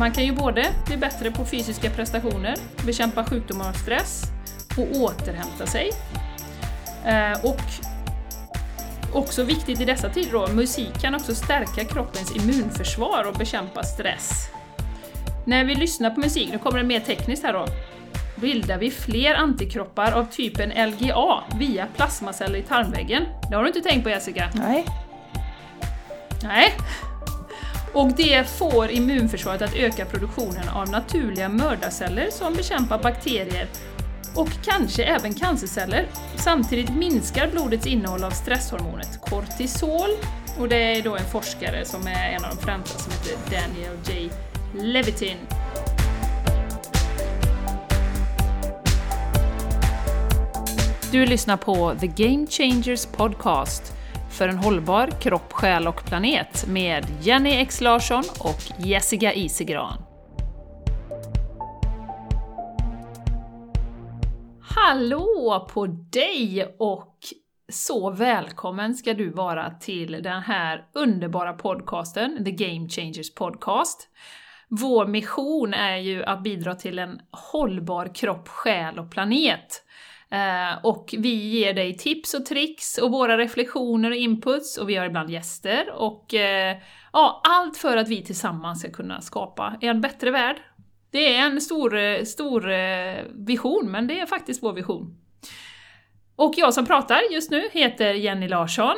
[0.00, 2.54] Man kan ju både bli bättre på fysiska prestationer,
[2.86, 4.22] bekämpa sjukdomar och stress
[4.76, 5.90] och återhämta sig.
[7.06, 7.60] Eh, och
[9.14, 14.48] också viktigt i dessa tider då, musik kan också stärka kroppens immunförsvar och bekämpa stress.
[15.46, 17.66] När vi lyssnar på musik, nu kommer det mer tekniskt här då,
[18.36, 23.24] bildar vi fler antikroppar av typen LGA via plasmaceller i tarmväggen.
[23.50, 24.50] Det har du inte tänkt på Jessica?
[24.54, 24.86] Nej.
[26.42, 26.72] Nej.
[27.92, 33.68] Och det får immunförsvaret att öka produktionen av naturliga mördarceller som bekämpar bakterier
[34.34, 36.06] och kanske även cancerceller.
[36.36, 40.10] Samtidigt minskar blodets innehåll av stresshormonet kortisol
[40.58, 43.96] och det är då en forskare som är en av de främsta som heter Daniel
[44.06, 44.30] J.
[44.74, 45.36] Levitin.
[51.12, 53.92] Du lyssnar på The Game Changers Podcast
[54.40, 60.02] för en hållbar kropp, själ och planet med Jenny X Larsson och Jessica Isegran.
[64.60, 67.16] Hallå på dig och
[67.68, 74.08] så välkommen ska du vara till den här underbara podcasten, The Game Changers Podcast.
[74.68, 79.84] Vår mission är ju att bidra till en hållbar kropp, själ och planet.
[80.32, 84.96] Eh, och vi ger dig tips och tricks och våra reflektioner och inputs och vi
[84.96, 86.76] har ibland gäster och eh,
[87.12, 90.56] ja, allt för att vi tillsammans ska kunna skapa en bättre värld.
[91.10, 92.62] Det är en stor, eh, stor
[93.46, 95.16] vision, men det är faktiskt vår vision.
[96.36, 98.96] Och jag som pratar just nu heter Jenny Larsson.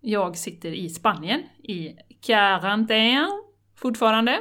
[0.00, 1.96] Jag sitter i Spanien, i
[2.26, 3.42] karantän
[3.76, 4.38] fortfarande.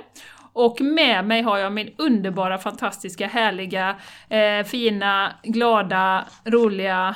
[0.56, 3.95] Och med mig har jag min underbara, fantastiska, härliga,
[4.30, 7.16] eh, fina, glada, roliga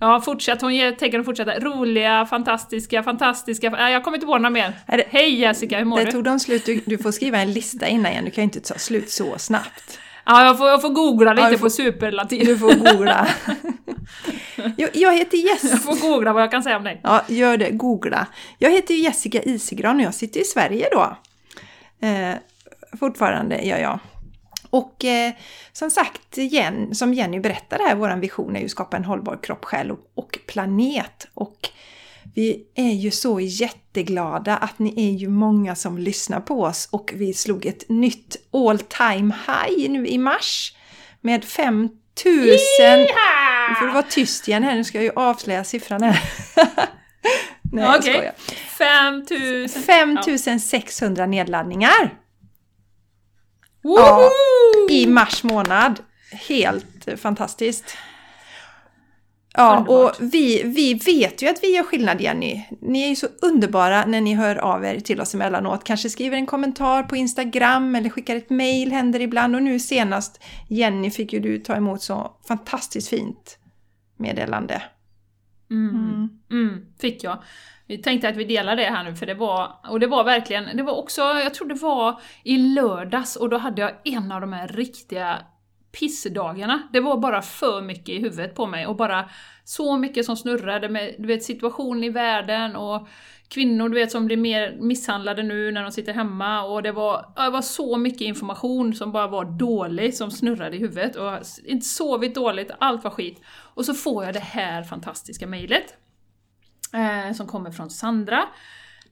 [0.00, 0.62] Ja, fortsätt.
[0.62, 1.58] Hon tänker att fortsätta.
[1.58, 3.70] Roliga, fantastiska, fantastiska...
[3.70, 4.72] Nej, jag kommer inte på några mer.
[4.86, 6.10] Det, Hej Jessica, hur mår det du?
[6.10, 6.66] Tog de slut.
[6.66, 8.24] Du, du, får skriva en lista innan igen.
[8.24, 9.98] Du kan ju inte ta slut så snabbt.
[10.24, 12.46] Ja, jag får, jag får googla lite ja, får, på superlatin.
[12.46, 13.28] Du får googla.
[14.76, 15.72] jag, jag heter Jessica...
[15.72, 17.00] Jag får googla vad jag kan säga om dig.
[17.02, 17.70] Ja, gör det.
[17.70, 18.26] Googla.
[18.58, 21.16] Jag heter Jessica Isigran och jag sitter i Sverige då.
[22.02, 22.34] Eh,
[23.00, 23.98] fortfarande gör jag.
[24.70, 25.32] Och eh,
[25.72, 29.38] som sagt, igen, som Jenny berättade här, vår vision är ju att skapa en hållbar
[29.42, 31.28] kropp, själ och, och planet.
[31.34, 31.68] Och
[32.34, 37.12] vi är ju så jätteglada att ni är ju många som lyssnar på oss och
[37.14, 40.76] vi slog ett nytt all time high nu i mars
[41.20, 41.92] med 5000...
[43.68, 46.20] Nu får du vara tyst igen här, nu ska jag ju avslöja siffran här.
[47.72, 48.12] Nej, okay.
[48.12, 48.34] jag skojar.
[49.28, 49.82] 5000...
[49.82, 52.18] 5600 nedladdningar!
[53.82, 54.30] Ja,
[54.90, 56.00] I mars månad.
[56.48, 57.96] Helt fantastiskt.
[59.54, 60.20] Ja, Underbart.
[60.20, 62.64] och vi, vi vet ju att vi gör skillnad Jenny.
[62.80, 65.84] Ni är ju så underbara när ni hör av er till oss emellanåt.
[65.84, 69.56] Kanske skriver en kommentar på Instagram eller skickar ett mail, händer ibland.
[69.56, 73.58] Och nu senast, Jenny, fick ju du ta emot så fantastiskt fint
[74.16, 74.82] meddelande.
[75.72, 75.94] Mm.
[75.94, 76.28] Mm.
[76.50, 77.42] Mm, fick jag.
[77.86, 80.76] Vi tänkte att vi delar det här nu för det var, och det var verkligen,
[80.76, 84.40] det var också, jag tror det var i lördags och då hade jag en av
[84.40, 85.38] de här riktiga
[86.00, 86.88] pissdagarna.
[86.92, 89.30] Det var bara för mycket i huvudet på mig och bara
[89.64, 93.08] så mycket som snurrade med du vet, situationen i världen och
[93.52, 97.32] kvinnor du vet som blir mer misshandlade nu när de sitter hemma och det var,
[97.36, 101.32] det var så mycket information som bara var dålig som snurrade i huvudet och
[101.64, 103.40] inte sovit dåligt, allt var skit.
[103.46, 105.96] Och så får jag det här fantastiska mejlet
[106.94, 108.42] eh, som kommer från Sandra.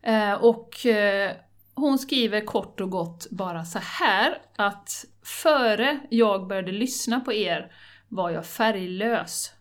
[0.03, 1.33] Eh, och eh,
[1.75, 5.05] hon skriver kort och gott bara så här att
[5.43, 7.73] före jag började lyssna på er
[8.09, 9.53] var jag färglös.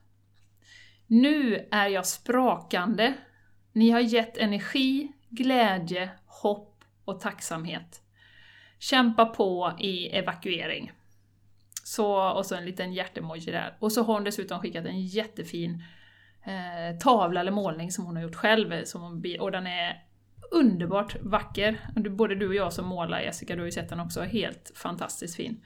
[1.07, 3.13] Nu är jag sprakande.
[3.79, 8.01] Ni har gett energi, glädje, hopp och tacksamhet.
[8.79, 10.91] Kämpa på i evakuering.
[11.83, 13.77] Så, och så en liten hjärtemoji där.
[13.79, 15.83] Och så har hon dessutom skickat en jättefin
[16.45, 18.83] eh, tavla eller målning som hon har gjort själv.
[18.83, 20.03] Som hon, och den är
[20.51, 21.79] underbart vacker.
[22.09, 25.35] Både du och jag som målar, Jessica, du har ju sett den också, helt fantastiskt
[25.35, 25.65] fin.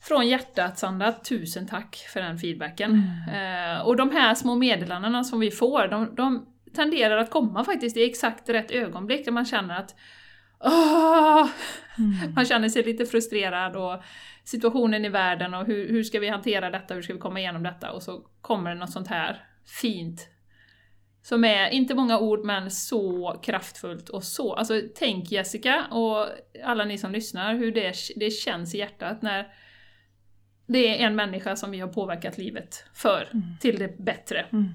[0.00, 3.02] Från hjärtat Sandra, tusen tack för den feedbacken.
[3.28, 3.76] Mm.
[3.76, 6.46] Eh, och de här små meddelandena som vi får, de, de
[6.76, 9.94] tenderar att komma faktiskt i exakt rätt ögonblick där man känner att
[10.60, 11.48] Oh,
[11.98, 12.34] mm.
[12.34, 14.02] Man känner sig lite frustrerad och
[14.44, 17.62] situationen i världen och hur, hur ska vi hantera detta, hur ska vi komma igenom
[17.62, 17.92] detta?
[17.92, 19.44] Och så kommer det något sånt här
[19.80, 20.28] fint
[21.22, 24.54] som är, inte många ord, men så kraftfullt och så...
[24.54, 26.26] Alltså tänk Jessica och
[26.64, 29.52] alla ni som lyssnar, hur det, det känns i hjärtat när
[30.66, 33.44] det är en människa som vi har påverkat livet för, mm.
[33.60, 34.46] till det bättre.
[34.52, 34.72] Mm.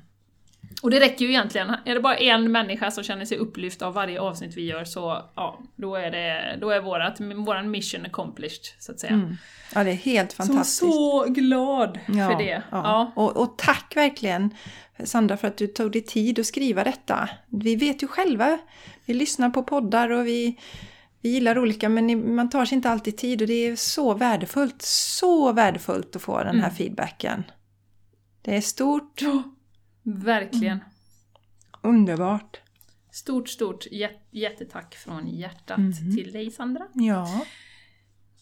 [0.82, 3.94] Och det räcker ju egentligen, är det bara en människa som känner sig upplyft av
[3.94, 8.66] varje avsnitt vi gör så ja, då är, det, då är vårat, våran mission accomplished,
[8.80, 9.14] så att säga.
[9.14, 9.38] Mm.
[9.76, 10.80] Ja, det är helt fantastiskt.
[10.80, 12.64] Så, så glad ja, för det.
[12.72, 12.82] Ja.
[12.84, 13.12] ja.
[13.16, 14.56] Och, och, tack verkligen
[15.04, 17.30] Sandra för att du tog dig tid att skriva detta.
[17.48, 18.58] Vi vet ju själva,
[19.06, 20.60] vi lyssnar på poddar och vi,
[21.22, 24.82] vi gillar olika men man tar sig inte alltid tid och det är så värdefullt,
[24.82, 26.76] så värdefullt att få den här mm.
[26.76, 27.44] feedbacken.
[28.42, 29.22] Det är stort.
[29.22, 29.44] Ja,
[30.04, 30.74] verkligen.
[30.74, 30.86] Mm.
[31.82, 32.60] Underbart.
[33.12, 33.86] Stort, stort
[34.32, 36.16] jättetack från hjärtat mm.
[36.16, 36.88] till dig Sandra.
[36.94, 37.46] Ja.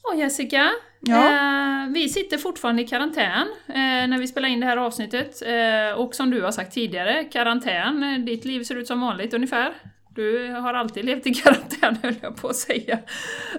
[0.02, 1.26] Och Jessica, ja.
[1.26, 5.42] eh, vi sitter fortfarande i karantän eh, när vi spelar in det här avsnittet.
[5.42, 9.34] Eh, och som du har sagt tidigare, karantän, eh, ditt liv ser ut som vanligt
[9.34, 9.74] ungefär.
[10.16, 13.00] Du har alltid levt i karantän höll jag på att säga.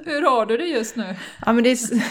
[0.05, 1.17] Hur har du det just nu?
[1.47, 2.03] Ja, men det, är,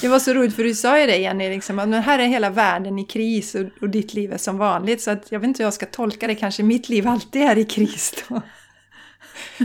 [0.00, 2.50] det var så roligt för du sa ju det Jenny, liksom, att här är hela
[2.50, 5.02] världen i kris och, och, ditt liv är som vanligt.
[5.02, 7.58] Så att jag vet inte hur jag ska tolka det, kanske mitt liv alltid är
[7.58, 8.42] i kris då.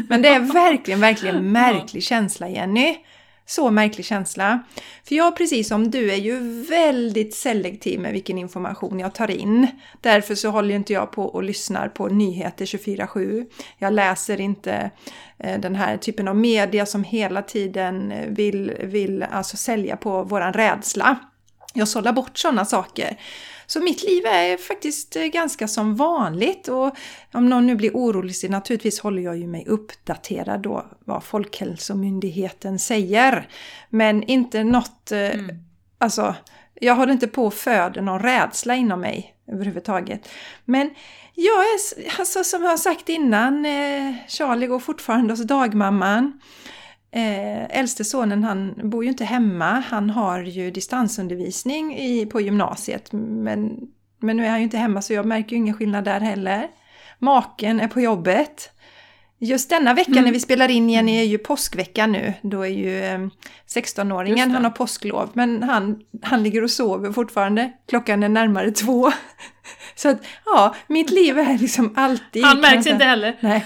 [0.07, 2.97] Men det är verkligen, verkligen märklig känsla Jenny.
[3.47, 4.59] Så märklig känsla.
[5.03, 9.67] För jag, precis som du, är ju väldigt selektiv med vilken information jag tar in.
[10.01, 13.45] Därför så håller inte jag på och lyssnar på nyheter 24-7.
[13.77, 14.91] Jag läser inte
[15.37, 20.53] eh, den här typen av media som hela tiden vill, vill alltså sälja på våran
[20.53, 21.15] rädsla.
[21.73, 23.17] Jag sållar bort sådana saker.
[23.67, 26.95] Så mitt liv är faktiskt eh, ganska som vanligt och
[27.33, 32.79] om någon nu blir orolig så naturligtvis håller jag ju mig uppdaterad då vad Folkhälsomyndigheten
[32.79, 33.47] säger.
[33.89, 35.55] Men inte något, eh, mm.
[35.97, 36.35] alltså
[36.73, 40.29] jag håller inte på att föda någon rädsla inom mig överhuvudtaget.
[40.65, 40.89] Men
[41.35, 41.79] jag är,
[42.19, 46.39] alltså som jag har sagt innan, eh, Charlie går fortfarande hos dagmamman.
[47.15, 53.11] Eh, äldste sonen han bor ju inte hemma, han har ju distansundervisning i, på gymnasiet
[53.11, 53.77] men,
[54.19, 56.67] men nu är han ju inte hemma så jag märker ju ingen skillnad där heller.
[57.19, 58.71] Maken är på jobbet.
[59.39, 60.23] Just denna vecka mm.
[60.23, 62.33] när vi spelar in igen är ju påskvecka nu.
[62.41, 63.19] Då är ju eh,
[63.75, 65.29] 16-åringen, han har påsklov.
[65.33, 67.71] Men han, han ligger och sover fortfarande.
[67.87, 69.11] Klockan är närmare två.
[69.95, 72.43] Så att ja, mitt liv är liksom alltid...
[72.43, 73.37] Han märks inte heller.
[73.39, 73.65] Nej.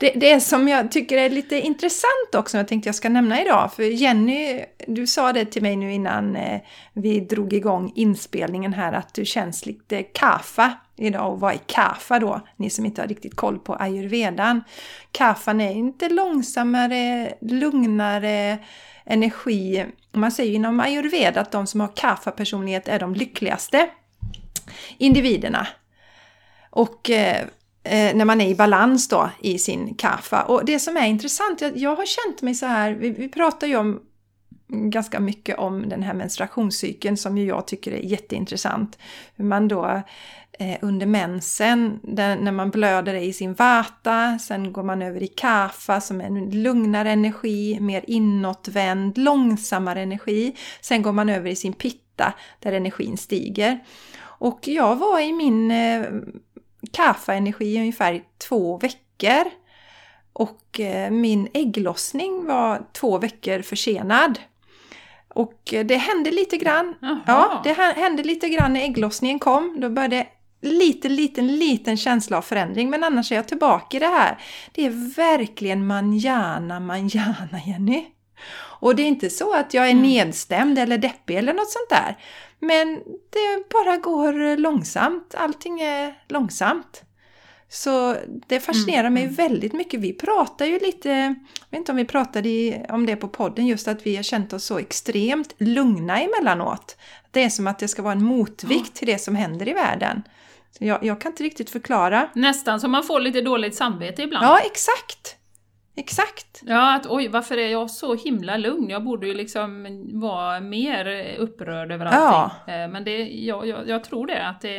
[0.00, 3.42] Det, det som jag tycker är lite intressant också, som jag tänkte jag ska nämna
[3.42, 6.60] idag, för Jenny, du sa det till mig nu innan eh,
[6.92, 11.32] vi drog igång inspelningen här, att du känns lite kafa idag.
[11.32, 12.40] Och vad är kafa då?
[12.56, 14.64] Ni som inte har riktigt koll på ayurvedan.
[15.12, 18.58] Kafan är inte långsammare, lugnare
[19.04, 19.86] energi.
[20.12, 23.88] Man säger inom ayurveda att de som har kafa-personlighet är de lyckligaste
[24.98, 25.66] individerna.
[26.70, 27.46] Och eh,
[27.82, 30.42] eh, när man är i balans då i sin kaffa.
[30.42, 33.66] Och det som är intressant, jag, jag har känt mig så här, vi, vi pratar
[33.66, 34.00] ju om
[34.72, 38.98] ganska mycket om den här menstruationscykeln som ju jag tycker är jätteintressant.
[39.36, 40.02] Hur man då
[40.58, 45.26] eh, under mensen, där, när man blöder i sin vata, sen går man över i
[45.26, 50.56] kafa som är en lugnare energi, mer inåtvänd, långsammare energi.
[50.80, 53.80] Sen går man över i sin pitta där energin stiger.
[54.22, 56.02] Och jag var i min eh,
[56.92, 59.50] kaffa-energi i ungefär två veckor.
[60.32, 64.38] Och eh, min ägglossning var två veckor försenad.
[65.28, 66.94] Och eh, det hände lite grann.
[67.02, 67.20] Aha.
[67.26, 69.80] Ja, det hände lite grann när ägglossningen kom.
[69.80, 70.26] Då började
[70.62, 72.90] liten, liten, liten känsla av förändring.
[72.90, 74.38] Men annars är jag tillbaka i det här.
[74.72, 78.04] Det är verkligen manjana, manjana, Jenny.
[78.80, 80.02] Och det är inte så att jag är mm.
[80.02, 82.16] nedstämd eller deppig eller något sånt där.
[82.60, 82.94] Men
[83.30, 85.34] det bara går långsamt.
[85.38, 87.02] Allting är långsamt.
[87.68, 89.14] Så det fascinerar mm.
[89.14, 89.34] mig mm.
[89.34, 90.00] väldigt mycket.
[90.00, 93.88] Vi pratar ju lite, jag vet inte om vi pratade om det på podden, just
[93.88, 96.96] att vi har känt oss så extremt lugna emellanåt.
[97.30, 100.22] Det är som att det ska vara en motvikt till det som händer i världen.
[100.78, 102.28] Så jag, jag kan inte riktigt förklara.
[102.34, 104.46] Nästan som man får lite dåligt samvete ibland.
[104.46, 105.36] Ja, exakt!
[106.00, 106.62] Exakt!
[106.66, 108.90] Ja, att oj, varför är jag så himla lugn?
[108.90, 109.86] Jag borde ju liksom
[110.20, 112.56] vara mer upprörd över allting.
[112.66, 112.72] Ja.
[112.74, 114.78] Eh, men det, jag, jag, jag tror det, att det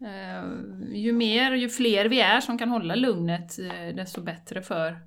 [0.00, 0.44] eh,
[0.92, 4.98] ju mer, ju fler vi är som kan hålla lugnet, eh, desto bättre för,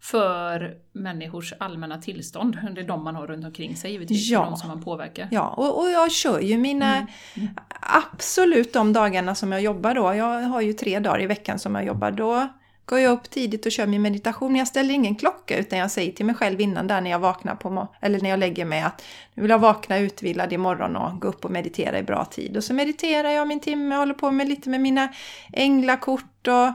[0.00, 2.58] för människors allmänna tillstånd.
[2.74, 4.44] Det är de man har runt omkring sig givetvis, ja.
[4.44, 5.28] de som man påverkar.
[5.30, 7.08] Ja, och, och jag kör ju mina, mm.
[7.36, 7.48] Mm.
[7.80, 11.74] absolut de dagarna som jag jobbar då, jag har ju tre dagar i veckan som
[11.74, 12.48] jag jobbar, då
[12.88, 14.56] går jag upp tidigt och kör min meditation.
[14.56, 17.54] Jag ställer ingen klocka utan jag säger till mig själv innan där när jag vaknar
[17.54, 19.04] på eller när jag lägger mig att
[19.34, 22.56] nu vill jag vakna utvilad imorgon och gå upp och meditera i bra tid.
[22.56, 25.08] Och så mediterar jag min timme, håller på med lite med mina
[25.52, 26.72] änglakort och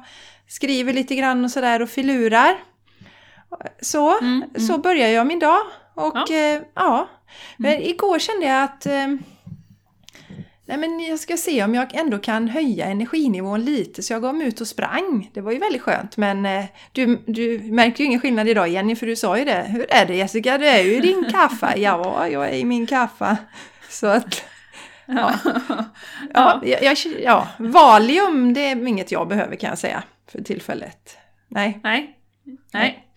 [0.47, 2.55] skriver lite grann och sådär och filurar.
[3.81, 4.67] Så, mm, mm.
[4.67, 5.59] så börjar jag min dag.
[5.93, 7.09] Och ja, eh, ja.
[7.57, 7.83] men mm.
[7.83, 9.07] igår kände jag att eh,
[10.65, 14.35] Nej men jag ska se om jag ändå kan höja energinivån lite så jag gav
[14.35, 15.29] mig ut och sprang.
[15.33, 18.95] Det var ju väldigt skönt men eh, du, du märker ju ingen skillnad idag Jenny
[18.95, 19.65] för du sa ju det.
[19.67, 20.57] Hur är det Jessica?
[20.57, 21.73] Du är ju i din kaffe.
[21.77, 23.37] Ja, jag är i min kaffe.
[23.89, 24.43] Så att...
[25.05, 25.33] Ja.
[26.33, 31.17] Ja, jag, ja, Valium det är inget jag behöver kan jag säga för tillfället.
[31.47, 31.79] Nej.
[31.83, 32.17] Nej.
[32.73, 33.07] Nej.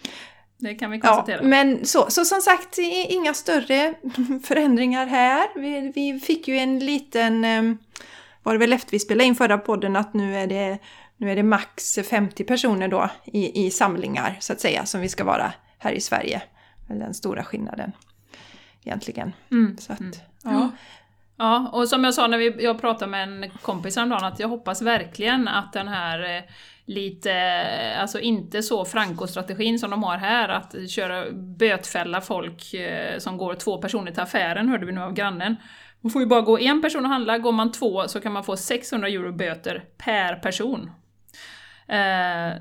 [0.58, 1.36] Det kan vi konstatera.
[1.36, 3.94] Ja, men så, så som sagt, inga större
[4.44, 5.48] förändringar här.
[5.56, 7.78] Vi, vi fick ju en liten, ehm,
[8.42, 10.78] var det väl efter vi spelade in förra podden, att nu är det,
[11.16, 15.08] nu är det max 50 personer då i, i samlingar så att säga som vi
[15.08, 16.42] ska vara här i Sverige.
[16.88, 17.92] Den stora skillnaden
[18.84, 19.32] egentligen.
[19.50, 19.78] Mm.
[19.78, 20.12] Så att, mm.
[20.42, 20.70] ja.
[21.38, 24.48] Ja, och som jag sa när vi, jag pratade med en kompis häromdagen, att jag
[24.48, 26.42] hoppas verkligen att den här eh,
[26.86, 27.32] lite,
[28.00, 33.54] alltså inte så Franco-strategin som de har här, att köra bötfälla folk eh, som går
[33.54, 35.56] två personer till affären, hörde vi nu av grannen.
[36.00, 38.44] Man får ju bara gå en person och handla, går man två så kan man
[38.44, 40.90] få 600 euro böter per person.
[41.88, 42.52] Eh,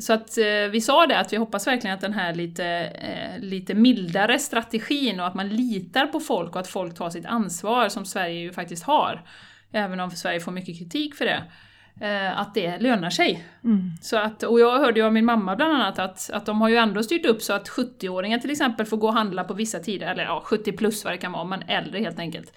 [0.00, 3.38] så att eh, vi sa det, att vi hoppas verkligen att den här lite, eh,
[3.38, 7.88] lite mildare strategin och att man litar på folk och att folk tar sitt ansvar,
[7.88, 9.24] som Sverige ju faktiskt har,
[9.72, 11.42] även om Sverige får mycket kritik för det,
[12.34, 13.44] att det lönar sig.
[13.64, 13.90] Mm.
[14.00, 16.68] Så att, och jag hörde ju av min mamma bland annat att, att de har
[16.68, 19.78] ju ändå styrt upp så att 70-åringar till exempel får gå och handla på vissa
[19.78, 22.52] tider, eller ja, 70 plus vad det kan vara, men äldre helt enkelt.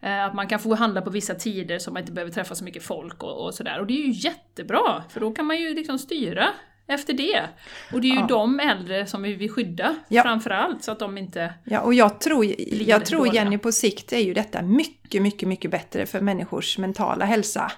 [0.00, 2.64] Eh, att man kan få handla på vissa tider så man inte behöver träffa så
[2.64, 3.80] mycket folk och, och sådär.
[3.80, 6.48] Och det är ju jättebra, för då kan man ju liksom styra
[6.86, 7.40] efter det.
[7.92, 8.26] Och det är ju ja.
[8.26, 10.22] de äldre som vi vill skydda ja.
[10.22, 14.18] framförallt, så att de inte Ja, och jag tror, jag tror Jenny på sikt är
[14.18, 17.72] ju detta mycket, mycket, mycket bättre för människors mentala hälsa.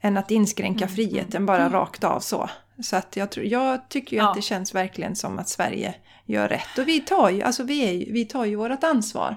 [0.00, 0.96] Än att inskränka mm.
[0.96, 1.72] friheten bara mm.
[1.72, 2.50] rakt av så.
[2.82, 4.28] Så att jag, tror, jag tycker ju ja.
[4.28, 6.78] att det känns verkligen som att Sverige gör rätt.
[6.78, 9.36] Och vi tar ju, alltså vi är, vi tar ju vårt ansvar.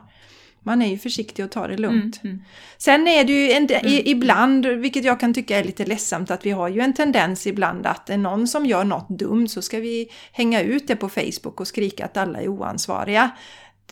[0.64, 2.24] Man är ju försiktig och tar det lugnt.
[2.24, 2.46] Mm, mm.
[2.78, 4.02] Sen är det ju en, mm.
[4.06, 7.86] ibland, vilket jag kan tycka är lite ledsamt, att vi har ju en tendens ibland
[7.86, 11.60] att är någon som gör något dumt så ska vi hänga ut det på Facebook
[11.60, 13.32] och skrika att alla är oansvariga.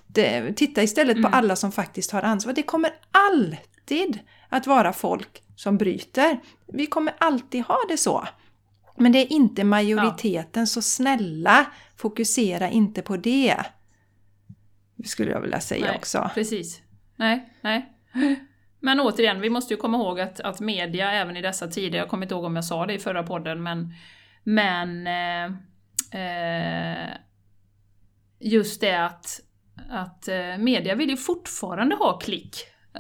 [0.07, 1.33] Det, titta istället på mm.
[1.33, 2.53] alla som faktiskt har ansvar.
[2.53, 6.39] Det kommer alltid att vara folk som bryter.
[6.73, 8.27] Vi kommer alltid ha det så.
[8.97, 10.65] Men det är inte majoriteten, ja.
[10.65, 13.55] så snälla fokusera inte på det.
[15.05, 16.29] Skulle jag vilja säga nej, också.
[16.33, 16.81] Precis.
[17.15, 17.93] Nej, nej.
[18.79, 22.09] Men återigen, vi måste ju komma ihåg att, att media även i dessa tider, jag
[22.09, 23.93] kommer inte ihåg om jag sa det i förra podden, men,
[24.43, 25.45] men eh,
[26.21, 27.09] eh,
[28.39, 29.41] just det att,
[29.89, 32.55] att eh, media vill ju fortfarande ha klick.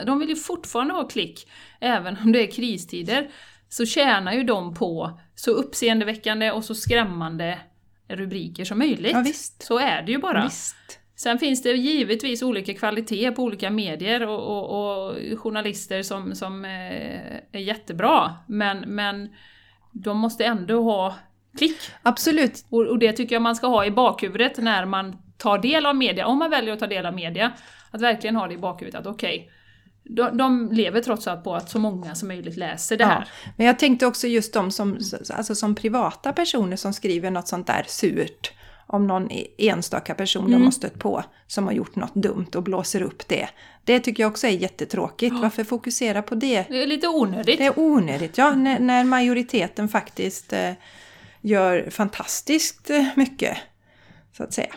[0.05, 3.29] De vill ju fortfarande ha klick, även om det är kristider.
[3.69, 7.59] Så tjänar ju de på så uppseendeväckande och så skrämmande
[8.07, 9.11] rubriker som möjligt.
[9.11, 9.63] Ja, visst.
[9.63, 10.43] Så är det ju bara.
[10.43, 10.99] Visst.
[11.15, 16.65] Sen finns det givetvis olika kvalitet på olika medier och, och, och journalister som, som
[16.65, 19.29] eh, är jättebra, men, men
[19.91, 21.15] de måste ändå ha
[21.57, 21.77] klick.
[22.03, 22.65] Absolut.
[22.69, 25.95] Och, och, det tycker jag man ska ha i bakhuvudet när man tar del av
[25.95, 27.51] media, om man väljer att ta del av media.
[27.91, 29.51] Att verkligen ha det i bakhuvudet att okej, okay,
[30.09, 33.27] de, de, lever trots allt på att så många som möjligt läser det här.
[33.45, 34.99] Ja, men jag tänkte också just de som,
[35.33, 38.53] alltså som privata personer som skriver något sånt där surt
[38.87, 40.59] om någon e-, enstaka person mm.
[40.59, 43.49] de har stött på som har gjort något dumt och blåser upp det.
[43.83, 45.33] Det tycker jag också är jättetråkigt.
[45.35, 45.41] Ja.
[45.41, 46.65] Varför fokusera på det?
[46.69, 47.57] Det är lite onödigt.
[47.57, 48.55] Det är onödigt, ja.
[48.55, 50.71] När, när majoriteten faktiskt eh,
[51.41, 53.57] gör fantastiskt eh, mycket,
[54.37, 54.73] så att säga.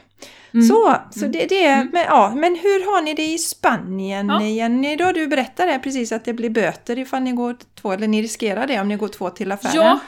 [0.55, 0.67] Mm.
[0.67, 1.33] Så, så mm.
[1.33, 1.89] det, det mm.
[1.93, 4.43] men, ja, men hur har ni det i Spanien ja.
[4.43, 4.97] Jenny?
[4.97, 8.67] Då du berättade precis att det blir böter ifall ni går två, eller ni riskerar
[8.67, 9.75] det om ni går två till affären.
[9.75, 10.01] Ja,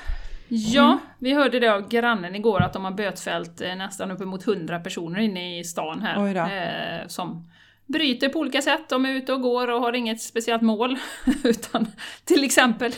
[0.48, 0.98] Ja, mm.
[1.18, 5.20] vi hörde det av grannen igår att de har bötfällt eh, nästan uppemot 100 personer
[5.20, 6.36] inne i stan här.
[6.36, 7.48] Eh, som
[7.86, 8.88] bryter på olika sätt.
[8.88, 10.98] De är ute och går och har inget speciellt mål.
[11.44, 11.86] utan
[12.24, 12.92] till exempel.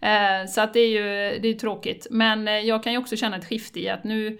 [0.00, 2.06] Eh, så att det är ju det är tråkigt.
[2.10, 4.38] Men eh, jag kan ju också känna ett skifte i att nu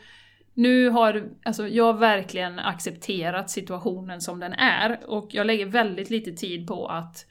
[0.54, 6.32] nu har alltså, jag verkligen accepterat situationen som den är och jag lägger väldigt lite
[6.32, 7.26] tid på att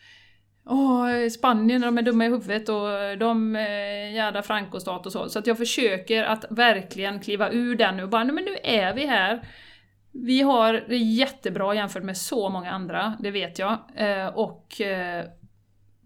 [0.65, 5.29] Åh, Spanien, de är dumma i huvudet och de eh, jävla frankostat och så.
[5.29, 8.57] Så att jag försöker att verkligen kliva ur den nu och bara, nej men nu
[8.63, 9.47] är vi här.
[10.11, 13.77] Vi har det jättebra jämfört med så många andra, det vet jag.
[13.95, 15.25] Eh, och eh,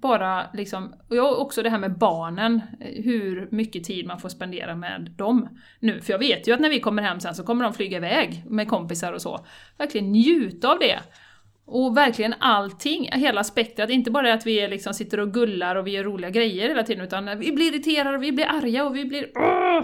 [0.01, 4.75] bara liksom, och också det här med barnen, eh, hur mycket tid man får spendera
[4.75, 5.49] med dem
[5.79, 6.01] nu.
[6.01, 8.43] För jag vet ju att när vi kommer hem sen så kommer de flyga iväg
[8.49, 9.45] med kompisar och så.
[9.77, 10.99] Verkligen njuta av det.
[11.67, 15.91] Och verkligen allting, hela spektrat, inte bara att vi liksom sitter och gullar och vi
[15.91, 19.05] gör roliga grejer hela tiden, utan vi blir irriterade och vi blir arga och vi
[19.05, 19.27] blir...
[19.35, 19.81] Åh!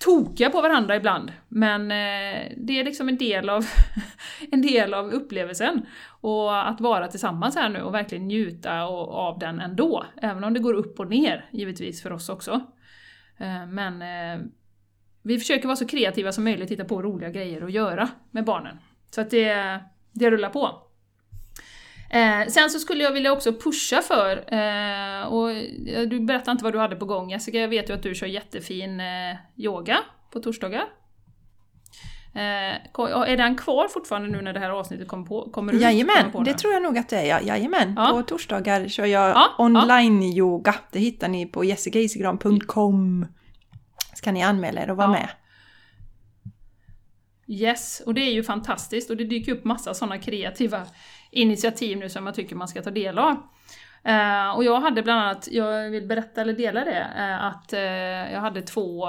[0.00, 1.32] Tokiga på varandra ibland.
[1.48, 3.64] Men eh, det är liksom en del, av
[4.50, 5.86] en del av upplevelsen.
[6.20, 10.04] Och att vara tillsammans här nu och verkligen njuta av den ändå.
[10.22, 12.52] Även om det går upp och ner, givetvis för oss också.
[13.38, 14.46] Eh, men eh,
[15.22, 18.78] vi försöker vara så kreativa som möjligt, hitta på roliga grejer att göra med barnen.
[19.10, 19.80] Så att det,
[20.12, 20.85] det rullar på.
[22.10, 25.48] Eh, sen så skulle jag vilja också pusha för, eh, och
[26.08, 28.26] du berättade inte vad du hade på gång Jessica, jag vet ju att du kör
[28.26, 29.98] jättefin eh, yoga
[30.32, 30.84] på torsdagar.
[32.34, 32.40] Eh,
[33.30, 35.80] är den kvar fortfarande nu när det här avsnittet kommer, på, kommer ut?
[35.80, 37.24] Jajamän, på det tror jag nog att det är.
[37.26, 37.40] Ja.
[37.40, 38.08] Jajamän, Ja.
[38.12, 40.74] på torsdagar kör jag Ja, online-yoga.
[40.92, 43.26] Det hittar ni på jessicaisigran.com.
[44.14, 45.12] Så kan ni anmäla er och vara Ja.
[45.12, 45.28] med.
[47.48, 50.82] Yes, och det är ju fantastiskt och det dyker upp massa sådana kreativa
[51.30, 53.36] initiativ nu som jag tycker man ska ta del av.
[54.06, 58.32] Eh, och jag hade bland annat, jag vill berätta eller dela det, eh, att eh,
[58.32, 59.06] jag hade två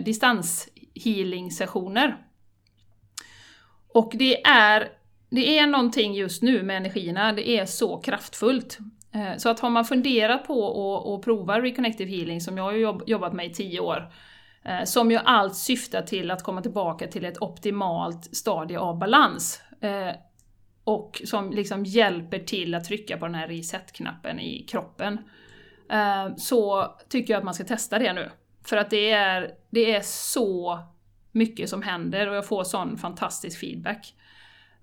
[0.00, 2.16] distanshealing sessioner.
[3.94, 4.88] Och det är,
[5.30, 8.78] det är någonting just nu med energierna, det är så kraftfullt.
[9.36, 13.46] Så att har man funderat på att prova Reconnective Healing, som jag har jobbat med
[13.46, 14.12] i tio år,
[14.84, 19.62] som ju allt syftar till att komma tillbaka till ett optimalt stadie av balans.
[20.86, 25.18] Och som liksom hjälper till att trycka på den här reset-knappen i kroppen.
[25.90, 28.30] Eh, så tycker jag att man ska testa det nu.
[28.64, 30.78] För att det är, det är så
[31.32, 34.14] mycket som händer och jag får sån fantastisk feedback.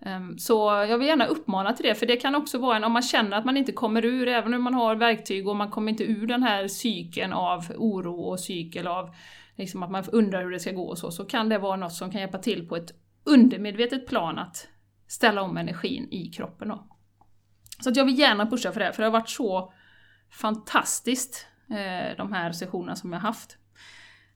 [0.05, 2.91] Ehm, så jag vill gärna uppmana till det, för det kan också vara en, om
[2.91, 5.91] man känner att man inte kommer ur, även om man har verktyg och man kommer
[5.91, 9.15] inte ur den här cykeln av oro och cykel av
[9.55, 11.93] liksom att man undrar hur det ska gå och så, så kan det vara något
[11.93, 12.91] som kan hjälpa till på ett
[13.23, 14.67] undermedvetet plan att
[15.13, 16.87] ställa om energin i kroppen då.
[17.79, 19.73] Så att jag vill gärna pusha för det, för det har varit så
[20.31, 23.57] fantastiskt, eh, de här sessionerna som jag haft.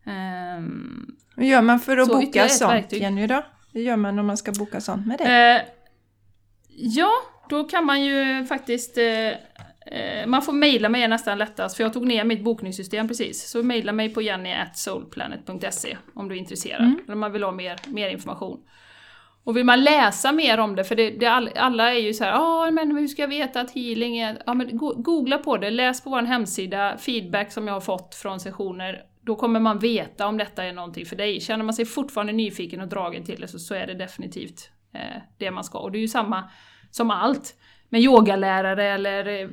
[0.05, 1.05] Ehm,
[1.35, 3.01] Hur gör man för att Så boka sånt, verktyg.
[3.01, 3.43] Jenny då?
[3.73, 5.55] Hur gör man om man ska boka sånt med dig?
[5.55, 5.61] Eh,
[6.69, 7.11] ja,
[7.49, 8.97] då kan man ju faktiskt...
[8.97, 9.27] Eh,
[9.99, 13.49] eh, man får mejla mig nästan lättast, för jag tog ner mitt bokningssystem precis.
[13.49, 16.99] Så mejla mig på jenny.soulplanet.se om du är intresserad, Mm.
[17.03, 18.59] eller om man vill ha mer, mer information.
[19.47, 22.31] Och vill man läsa mer om det, för det, det alla är ju så här,
[22.31, 24.41] ja men hur ska jag veta att healing är...
[24.45, 28.15] Ja men go- googla på det, läs på vår hemsida, feedback som jag har fått
[28.15, 29.03] från sessioner.
[29.21, 31.41] Då kommer man veta om detta är någonting för dig.
[31.41, 35.21] Känner man sig fortfarande nyfiken och dragen till det så, så är det definitivt eh,
[35.37, 35.79] det man ska.
[35.79, 36.49] Och det är ju samma
[36.91, 37.55] som allt.
[37.89, 39.49] Med yogalärare eller eh,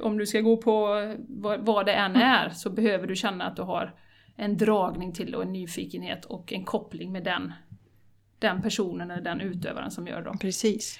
[0.00, 0.88] om du ska gå på
[1.28, 3.94] vad, vad det än är så behöver du känna att du har
[4.36, 7.52] en dragning till och en nyfikenhet och en koppling med den,
[8.38, 10.38] den personen eller den utövaren som gör dem.
[10.38, 10.98] Precis.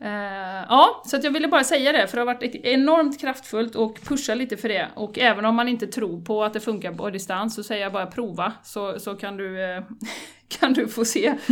[0.00, 4.00] Eh, ja, så jag ville bara säga det, för det har varit enormt kraftfullt och
[4.02, 4.88] pusha lite för det.
[4.94, 7.92] Och även om man inte tror på att det funkar på distans så säger jag
[7.92, 9.82] bara prova, så, så kan, du, eh,
[10.60, 11.34] kan du få se.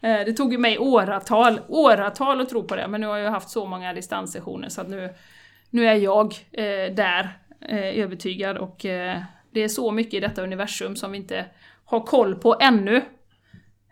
[0.00, 3.30] Eh, det tog ju mig åratal, åratal att tro på det, men nu har jag
[3.30, 5.14] haft så många distanssessioner så att nu,
[5.70, 6.34] nu är jag
[6.96, 7.38] där,
[7.70, 8.56] övertygad.
[8.58, 8.76] Och
[9.50, 11.44] det är så mycket i detta universum som vi inte
[11.84, 13.02] har koll på ännu.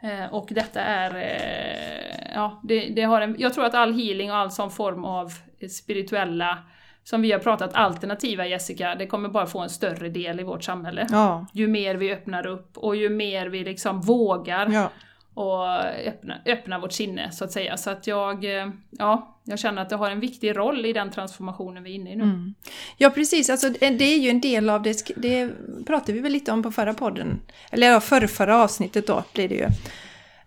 [0.03, 4.31] Eh, och detta är, eh, ja, det, det har en, jag tror att all healing
[4.31, 5.33] och all sån form av
[5.71, 6.59] spirituella,
[7.05, 10.65] som vi har pratat alternativa Jessica, det kommer bara få en större del i vårt
[10.65, 11.07] samhälle.
[11.11, 11.47] Ja.
[11.53, 14.91] Ju mer vi öppnar upp och ju mer vi liksom vågar ja.
[15.35, 17.77] Och öppna, öppna vårt sinne så att säga.
[17.77, 21.11] Så att jag, eh, ja, jag känner att det har en viktig roll i den
[21.11, 22.25] transformationen vi är inne i nu.
[22.25, 22.55] Mm.
[22.97, 23.51] Ja, precis.
[23.51, 25.13] Alltså, det är ju en del av det.
[25.17, 25.51] Det
[25.87, 27.41] pratade vi väl lite om på förra podden.
[27.71, 29.67] Eller ja, förra, förra avsnittet då blir det ju.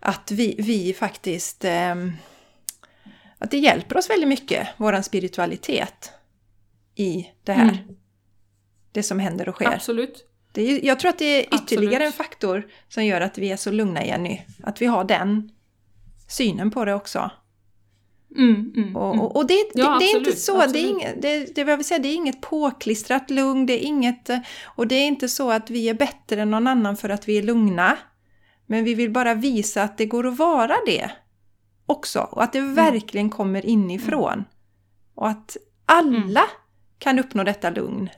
[0.00, 1.64] Att vi, vi faktiskt...
[1.64, 2.12] ehm,
[3.38, 6.12] att det hjälper oss väldigt mycket, våran spiritualitet,
[6.94, 7.68] i det här.
[7.68, 7.96] Mm.
[8.92, 9.66] Det som händer och sker.
[9.66, 10.24] Absolut.
[10.54, 12.06] Det är, jag tror att det är ytterligare Absolut.
[12.06, 14.40] en faktor som gör att vi är så lugna, Jenny.
[14.62, 15.50] Att vi har den
[16.28, 17.30] synen på det också.
[18.36, 19.20] Mm, mm, Och, mm.
[19.20, 21.60] och, och det, det, Ja, det är inte absolut, så, det är, inget, det, det
[21.60, 24.30] jag vill säga, det är inget påklistrat lugn, det är inget,
[24.64, 27.38] och det är inte så att vi är bättre än någon annan för att vi
[27.38, 27.96] är lugna.
[28.66, 31.10] Men vi vill bara visa att det går att vara det
[31.86, 32.74] också, och att det Mm.
[32.74, 34.44] verkligen kommer inifrån.
[35.14, 36.46] Och att alla Mm.
[36.98, 38.08] kan uppnå detta lugn.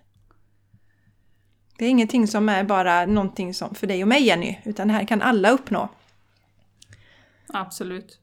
[1.79, 4.95] Det är ingenting som är bara någonting som för dig och mig Jenny, utan det
[4.95, 5.89] här kan alla uppnå.
[7.49, 8.19] Absolut.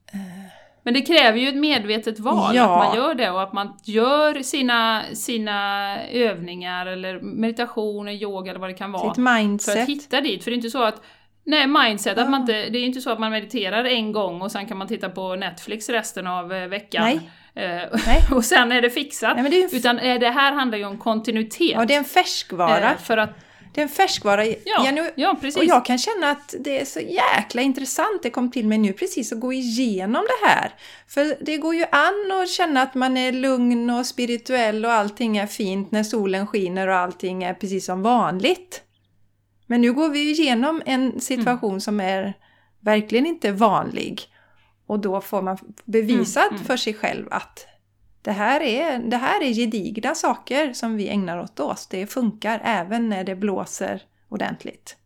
[0.84, 2.64] Men det kräver ju ett medvetet val, Ja.
[2.84, 8.60] att man gör det och att man gör sina, sina övningar eller meditation, yoga eller
[8.60, 9.14] vad det kan vara.
[9.14, 9.90] Sitt För att mindset.
[9.90, 11.02] hitta dit, för det är inte så att
[11.46, 14.52] Nej, mindset, att man inte, det är inte så att man mediterar en gång och
[14.52, 17.04] sen kan man titta på Netflix resten av eh, veckan.
[17.04, 17.30] Nej.
[17.56, 19.38] Eh, och sen är det fixat.
[19.38, 21.72] Nej, det är ju Utan eh, det här handlar ju om kontinuitet.
[21.72, 22.92] Ja, det är en färskvara.
[22.92, 23.30] Eh, för att,
[23.74, 24.46] Det är en färskvara.
[24.46, 25.58] Ja, Jenny, ja precis.
[25.58, 28.94] och jag kan känna att det är så jäkla intressant, det kom till mig nu
[28.94, 30.72] precis, att gå igenom det här.
[31.08, 35.38] För det går ju an att känna att man är lugn och spirituell och allting
[35.38, 38.82] är fint när solen skiner och allting är precis som vanligt.
[39.68, 41.82] Men nu går vi igenom en situation mm.
[41.82, 42.34] som är
[42.80, 44.22] verkligen inte vanlig.
[44.86, 46.66] Och då får man bevisat mm, mm.
[46.66, 47.68] för sig själv att
[48.22, 51.88] det här, är, det här är gedigna saker som vi ägnar åt oss.
[51.88, 54.98] Det funkar även när det blåser ordentligt.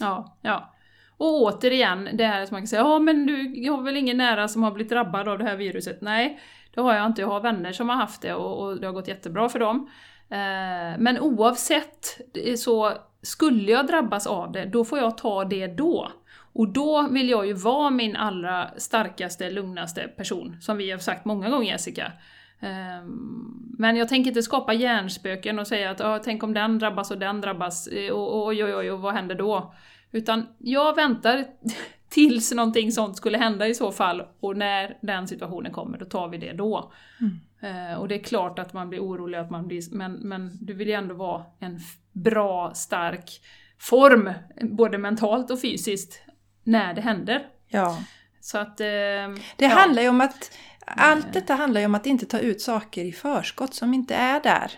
[0.00, 0.74] Ja, ja.
[1.16, 4.48] Och återigen det här som man kan säga, ja men du har väl ingen nära
[4.48, 6.00] som har blivit drabbad av det här viruset?
[6.00, 6.40] Nej,
[6.74, 7.20] det har jag inte.
[7.20, 9.90] Jag har vänner som har haft det och, och det har gått jättebra för dem.
[10.30, 12.20] Eh, men oavsett
[12.56, 16.12] så skulle jag drabbas av det, då får jag ta det då.
[16.58, 21.24] Och då vill jag ju vara min allra starkaste, lugnaste person, som vi har sagt
[21.24, 22.12] många gånger Jessica.
[22.60, 27.18] Ehm, men jag tänker inte skapa hjärnspöken och säga att tänk om den drabbas och
[27.18, 29.74] den drabbas, eh, och oj oj oj, vad händer då?
[30.12, 31.44] Utan jag väntar
[32.08, 36.28] tills någonting sånt skulle hända i så fall, och när den situationen kommer, då tar
[36.28, 36.92] vi det då.
[37.20, 37.90] Mm.
[37.90, 40.74] Uh, och det är klart att man blir orolig, att man blir, men, men du
[40.74, 41.78] vill ju ändå vara en
[42.12, 43.40] bra, stark
[43.78, 46.22] form, både mentalt och fysiskt,
[46.68, 47.46] när det händer.
[47.68, 48.02] Ja.
[48.40, 48.80] Så att...
[48.80, 49.68] Eh, det ja.
[49.68, 50.58] handlar ju om att...
[50.86, 54.40] Allt detta handlar ju om att inte ta ut saker i förskott som inte är
[54.40, 54.72] där.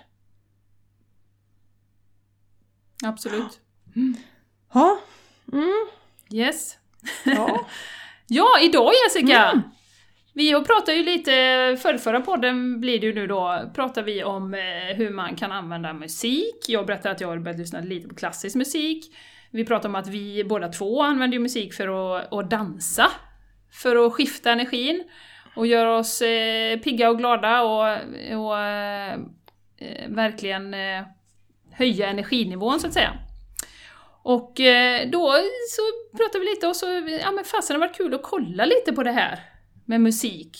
[3.05, 3.61] Absolut.
[4.72, 5.00] Ja.
[5.53, 5.87] Mm.
[6.33, 6.76] Yes.
[7.24, 7.66] Ja.
[8.26, 9.50] ja, idag Jessica!
[9.50, 9.62] Mm.
[10.33, 11.31] Vi pratar ju lite,
[11.83, 15.53] för förra podden blir det ju nu då, pratar vi om eh, hur man kan
[15.53, 16.64] använda musik.
[16.68, 19.14] Jag berättade att jag har börjat lyssna lite på klassisk musik.
[19.50, 23.10] Vi pratar om att vi båda två använder musik för att, att dansa,
[23.82, 25.04] för att skifta energin
[25.56, 27.98] och göra oss eh, pigga och glada och,
[28.46, 29.18] och eh,
[30.08, 31.02] verkligen eh,
[31.72, 33.12] höja energinivån så att säga.
[34.22, 35.34] Och eh, då
[35.70, 36.86] så pratade vi lite och så,
[37.22, 39.40] ja men fasen det har varit kul att kolla lite på det här
[39.84, 40.56] med musik.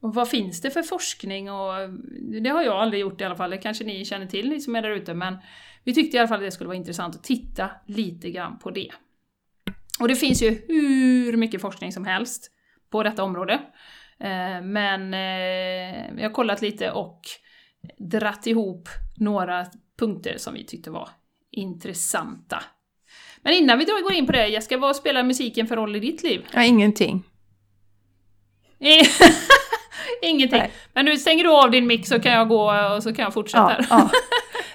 [0.00, 1.74] Och vad finns det för forskning och
[2.42, 4.76] det har jag aldrig gjort i alla fall, det kanske ni känner till ni som
[4.76, 5.36] är där ute men
[5.86, 8.70] vi tyckte i alla fall att det skulle vara intressant att titta lite grann på
[8.70, 8.90] det.
[10.00, 12.50] Och det finns ju hur mycket forskning som helst
[12.90, 13.52] på detta område.
[14.20, 17.20] Eh, men eh, vi har kollat lite och
[17.98, 19.66] dratt ihop några
[19.98, 21.08] punkter som vi tyckte var
[21.50, 22.62] intressanta.
[23.42, 26.22] Men innan vi går in på det, Jessica, vad spelar musiken för roll i ditt
[26.22, 26.46] liv?
[26.52, 27.22] Ja, ingenting.
[30.22, 30.58] ingenting.
[30.58, 30.72] Nej.
[30.92, 33.34] Men nu stänger du av din mick så kan jag gå och så kan jag
[33.34, 33.76] fortsätta.
[33.78, 34.10] Ja, ja.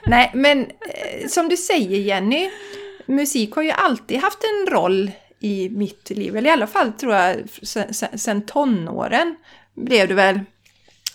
[0.05, 2.49] Nej, men eh, som du säger Jenny,
[3.05, 6.37] musik har ju alltid haft en roll i mitt liv.
[6.37, 9.35] Eller i alla fall tror jag sen, sen, sen tonåren
[9.73, 10.39] blev det väl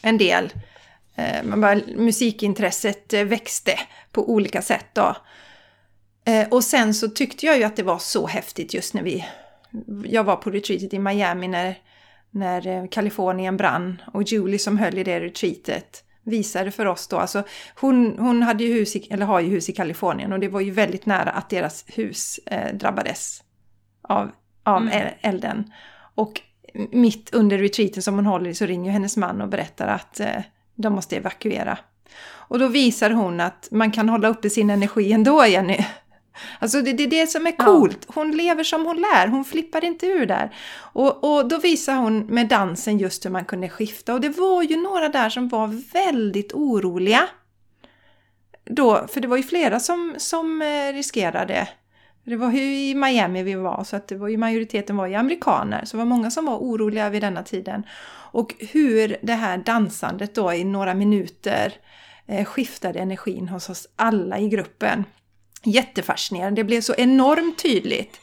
[0.03, 0.53] en del.
[1.15, 3.79] Eh, man bara, musikintresset eh, växte
[4.13, 5.17] på olika sätt då.
[6.25, 9.27] Eh, och sen så tyckte jag ju att det var så häftigt just när vi...
[10.05, 11.79] Jag var på retreatet i Miami när,
[12.31, 17.19] när eh, Kalifornien brann och Julie som höll i det retreatet visade för oss då.
[17.19, 17.43] Alltså
[17.81, 20.61] hon, hon hade ju hus i, eller har ju hus i Kalifornien och det var
[20.61, 23.43] ju väldigt nära att deras hus eh, drabbades
[24.03, 24.31] av,
[24.63, 25.15] av mm.
[25.21, 25.73] elden.
[26.15, 26.41] Och
[26.91, 30.43] mitt under retreaten som hon håller i så ringer hennes man och berättar att eh,
[30.75, 31.79] de måste evakuera.
[32.29, 35.87] Och då visar hon att man kan hålla uppe sin energi ändå, Jenny.
[36.59, 38.07] Alltså det, det är det som är coolt.
[38.07, 40.55] Hon lever som hon lär, hon flippar inte ur där.
[40.79, 44.15] Och, och då visar hon med dansen just hur man kunde skifta.
[44.15, 47.29] Och det var ju några där som var väldigt oroliga.
[48.65, 51.69] Då, för det var ju flera som, som eh, riskerade.
[52.25, 55.15] Det var ju i Miami vi var, så att det var ju majoriteten var ju
[55.15, 55.85] amerikaner.
[55.85, 57.87] Så det var många som var oroliga vid denna tiden.
[58.33, 61.73] Och hur det här dansandet då i några minuter
[62.27, 65.05] eh, skiftade energin hos oss alla i gruppen
[65.67, 66.61] jättefascinerande.
[66.61, 68.21] Det blev så enormt tydligt.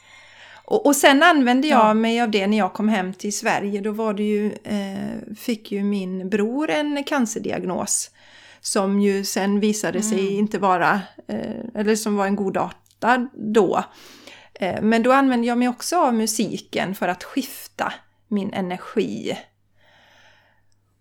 [0.66, 1.94] Och, och sen använde jag ja.
[1.94, 3.82] mig av det när jag kom hem till Sverige.
[3.82, 8.12] Då var det ju, eh, fick ju min bror en cancerdiagnos.
[8.62, 10.10] Som ju sen visade mm.
[10.10, 13.84] sig inte vara, eh, eller som var en godartad då.
[14.54, 17.94] Eh, men då använde jag mig också av musiken för att skifta
[18.28, 19.38] min energi.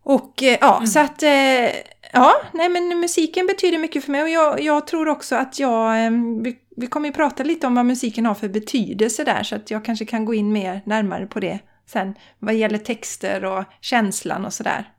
[0.02, 0.86] Och eh, ja, mm.
[0.86, 1.70] så att eh,
[2.12, 6.04] Ja, nej men musiken betyder mycket för mig och jag, jag tror också att jag...
[6.06, 9.56] Ehm, vi, vi kommer ju prata lite om vad musiken har för betydelse där så
[9.56, 13.64] att jag kanske kan gå in mer närmare på det sen vad gäller texter och
[13.80, 14.92] känslan och sådär.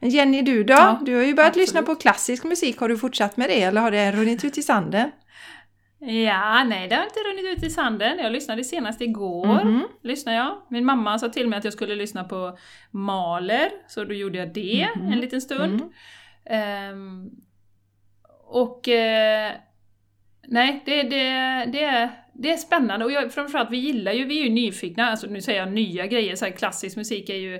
[0.00, 0.72] Jenny, du då?
[0.72, 1.68] Ja, du har ju börjat absolut.
[1.68, 2.78] lyssna på klassisk musik.
[2.78, 5.10] Har du fortsatt med det eller har det runnit ut i sanden?
[5.98, 8.18] Ja, nej det har inte runnit ut i sanden.
[8.18, 9.60] Jag lyssnade senast igår.
[9.60, 9.82] Mm -hmm.
[10.02, 10.56] Lyssnade jag.
[10.70, 12.58] Min mamma sa till mig att jag skulle lyssna på
[12.90, 15.12] Maler, så då gjorde jag det mm -hmm.
[15.12, 15.80] en liten stund.
[15.80, 15.92] Mm.
[16.50, 17.30] Um,
[18.46, 19.56] och uh,
[20.48, 24.40] nej, det, det, det, är, det är spännande och jag, framförallt vi gillar ju, vi
[24.40, 27.54] är ju nyfikna, alltså nu säger jag nya grejer, så här, klassisk musik är ju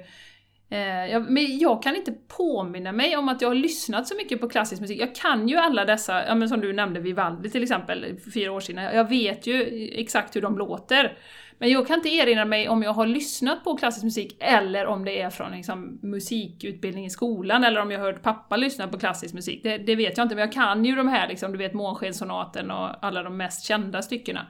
[0.71, 4.41] eh, jag, men jag kan inte påminna mig om att jag har lyssnat så mycket
[4.41, 5.01] på klassisk musik.
[5.01, 8.53] Jag kan ju alla dessa, ja, men som du nämnde Vivaldi till exempel, för fyra
[8.53, 8.85] år sedan.
[8.85, 11.19] Jag vet ju exakt hur de låter.
[11.59, 15.05] Men jag kan inte erinra mig om jag har lyssnat på klassisk musik eller om
[15.05, 18.99] det är från liksom, musikutbildning i skolan eller om jag har hört pappa lyssna på
[18.99, 19.63] klassisk musik.
[19.63, 22.71] Det, det vet jag inte, men jag kan ju de här, liksom, du vet Månskenssonaten
[22.71, 24.47] och alla de mest kända styckena.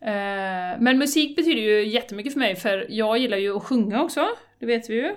[0.00, 4.28] Eh, men musik betyder ju jättemycket för mig, för jag gillar ju att sjunga också,
[4.58, 5.16] det vet vi ju.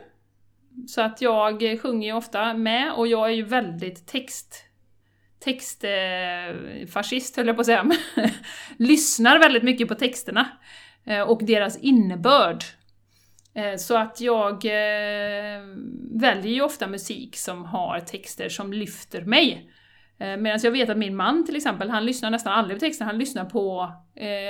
[0.87, 4.70] Så att jag sjunger ju ofta med och jag är ju väldigt text
[5.43, 7.89] textfascist höll jag på att säga,
[8.77, 10.47] lyssnar väldigt mycket på texterna
[11.05, 12.63] eh, och deras innebörd.
[13.55, 15.61] Eh, så att jag eh,
[16.11, 19.67] väljer ju ofta musik som har texter som lyfter mig.
[20.39, 23.17] Medan jag vet att min man till exempel, han lyssnar nästan aldrig på texten, han
[23.17, 23.93] lyssnar på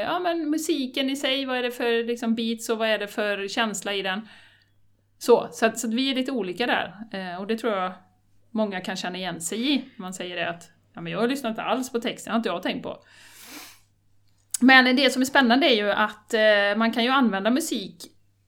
[0.06, 3.08] ja, men musiken i sig, vad är det för liksom, beats och vad är det
[3.08, 4.28] för känsla i den.
[5.18, 6.96] Så, så, att, så att vi är lite olika där.
[7.40, 7.94] och det tror jag
[8.50, 9.86] många kan känna igen sig i.
[9.96, 12.50] Man säger det att Ja, men jag lyssnar inte alls på texten, det har inte
[12.50, 13.04] jag tänkt på.
[14.62, 17.96] Men det som är spännande är ju att eh, man kan ju använda musik,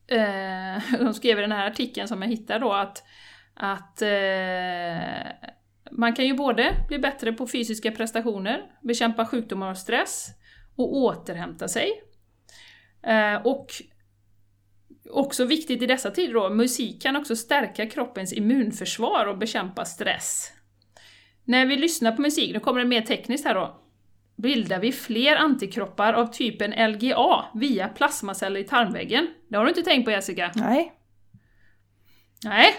[0.08, 3.04] eh, de skrev i den här artikeln som jag hittade då att,
[3.54, 5.52] att eh,
[5.92, 10.28] man kan ju både bli bättre på fysiska prestationer, bekämpa sjukdomar och stress
[10.76, 11.90] och återhämta sig.
[13.04, 13.68] Eh, och
[15.10, 20.52] också viktigt i dessa tider då, musik kan också stärka kroppens immunförsvar och bekämpa stress.
[21.46, 23.80] När vi lyssnar på musik, nu kommer det mer tekniskt här då,
[24.36, 29.28] bildar vi fler antikroppar av typen LGA via plasmaceller i tarmväggen.
[29.48, 30.52] Det har du inte tänkt på Jessica?
[30.56, 30.94] Nej.
[32.44, 32.74] Nej.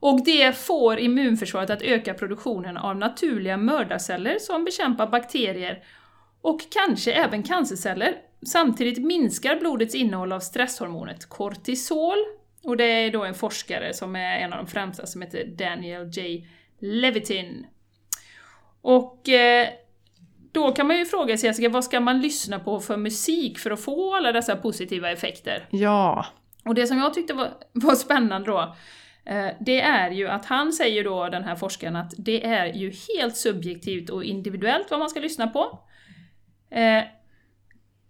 [0.00, 5.82] Och det får immunförsvaret att öka produktionen av naturliga mördarceller som bekämpar bakterier
[6.42, 8.14] och kanske även cancerceller.
[8.46, 12.18] Samtidigt minskar blodets innehåll av stresshormonet kortisol.
[12.64, 16.10] Och det är då en forskare som är en av de främsta som heter Daniel
[16.10, 16.46] J.
[16.80, 17.66] Levitin.
[18.82, 19.68] Och eh,
[20.52, 23.70] då kan man ju fråga sig, Jessica, vad ska man lyssna på för musik för
[23.70, 25.68] att få alla dessa positiva effekter?
[25.70, 26.26] Ja.
[26.64, 28.76] Och det som jag tyckte var, var spännande då,
[29.24, 32.92] eh, det är ju att han säger då, den här forskaren, att det är ju
[33.08, 35.78] helt subjektivt och individuellt vad man ska lyssna på.
[36.70, 37.04] Eh,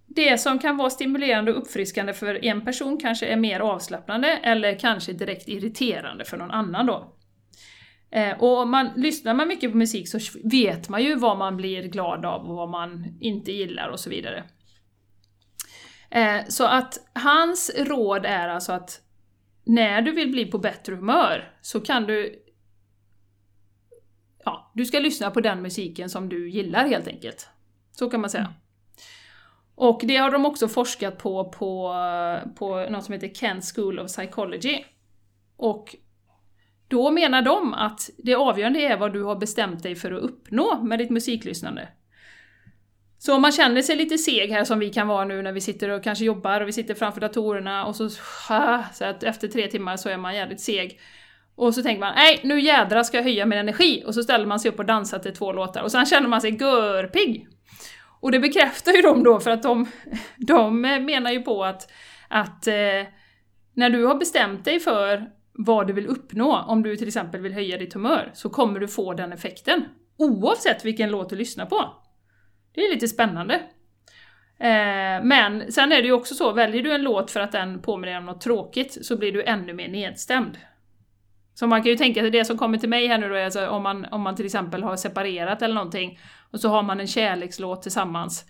[0.07, 4.79] det som kan vara stimulerande och uppfriskande för en person kanske är mer avslappnande eller
[4.79, 7.17] kanske direkt irriterande för någon annan då.
[8.13, 11.83] Eh, och man, lyssnar man mycket på musik så vet man ju vad man blir
[11.83, 14.45] glad av och vad man inte gillar och så vidare.
[16.11, 19.01] Eh, så att hans råd är alltså att
[19.65, 22.47] när du vill bli på bättre humör så kan du
[24.45, 27.49] Ja, du ska lyssna på den musiken som du gillar helt enkelt.
[27.93, 28.55] Så kan man säga.
[29.75, 31.95] Och det har de också forskat på på,
[32.57, 34.85] på något som heter Kent School of Psychology.
[35.57, 35.97] Och
[36.91, 40.83] då menar de att det avgörande är vad du har bestämt dig för att uppnå
[40.83, 41.89] med ditt musiklyssnande.
[43.19, 45.61] Så om man känner sig lite seg här som vi kan vara nu när vi
[45.61, 48.09] sitter och kanske jobbar och vi sitter framför datorerna och så,
[48.93, 51.01] så att efter tre timmar så är man jävligt seg.
[51.55, 54.03] Och så tänker man, nej nu jädra ska jag höja min energi!
[54.07, 56.41] Och så ställer man sig upp och dansar till två låtar och sen känner man
[56.41, 57.49] sig görpigg!
[58.21, 59.87] Och det bekräftar ju de då för att de,
[60.37, 61.93] de menar ju på att,
[62.29, 63.07] att eh,
[63.75, 65.31] när du har bestämt dig för
[65.65, 68.89] vad du vill uppnå, om du till exempel vill höja ditt humör, så kommer du
[68.89, 69.85] få den effekten.
[70.17, 71.95] Oavsett vilken låt du lyssnar på.
[72.75, 73.55] Det är lite spännande.
[74.59, 77.83] Eh, men sen är det ju också så, väljer du en låt för att den
[77.83, 80.59] påminner om något tråkigt så blir du ännu mer nedstämd.
[81.55, 83.69] Så man kan ju tänka sig det som kommer till mig här nu då, alltså
[83.69, 86.19] om, man, om man till exempel har separerat eller någonting
[86.51, 88.45] och så har man en kärlekslåt tillsammans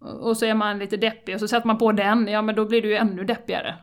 [0.00, 2.64] och så är man lite deppig och så sätter man på den, ja men då
[2.64, 3.76] blir du ju ännu deppigare.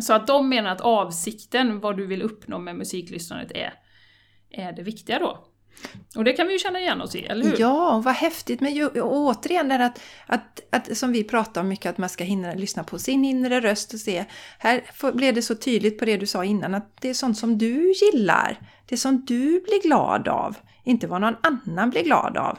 [0.00, 3.74] Så att de menar att avsikten, vad du vill uppnå med musiklyssnandet är,
[4.50, 5.46] är det viktiga då.
[6.16, 7.56] Och det kan vi ju känna igen oss i, eller hur?
[7.58, 8.60] Ja, vad häftigt!
[8.60, 12.24] Men ju, återigen det att, att, att, som vi pratar om mycket, att man ska
[12.24, 14.24] hinna lyssna på sin inre röst och se.
[14.58, 17.58] Här blev det så tydligt på det du sa innan, att det är sånt som
[17.58, 18.58] du gillar.
[18.86, 22.58] Det är sånt du blir glad av, inte vad någon annan blir glad av.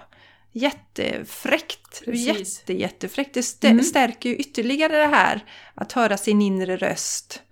[0.58, 2.06] Jättefräckt!
[2.06, 2.60] Precis.
[2.60, 3.34] Jätte, jättefräckt!
[3.34, 3.84] Det st mm.
[3.84, 7.44] stärker ju ytterligare det här att höra sin inre röst.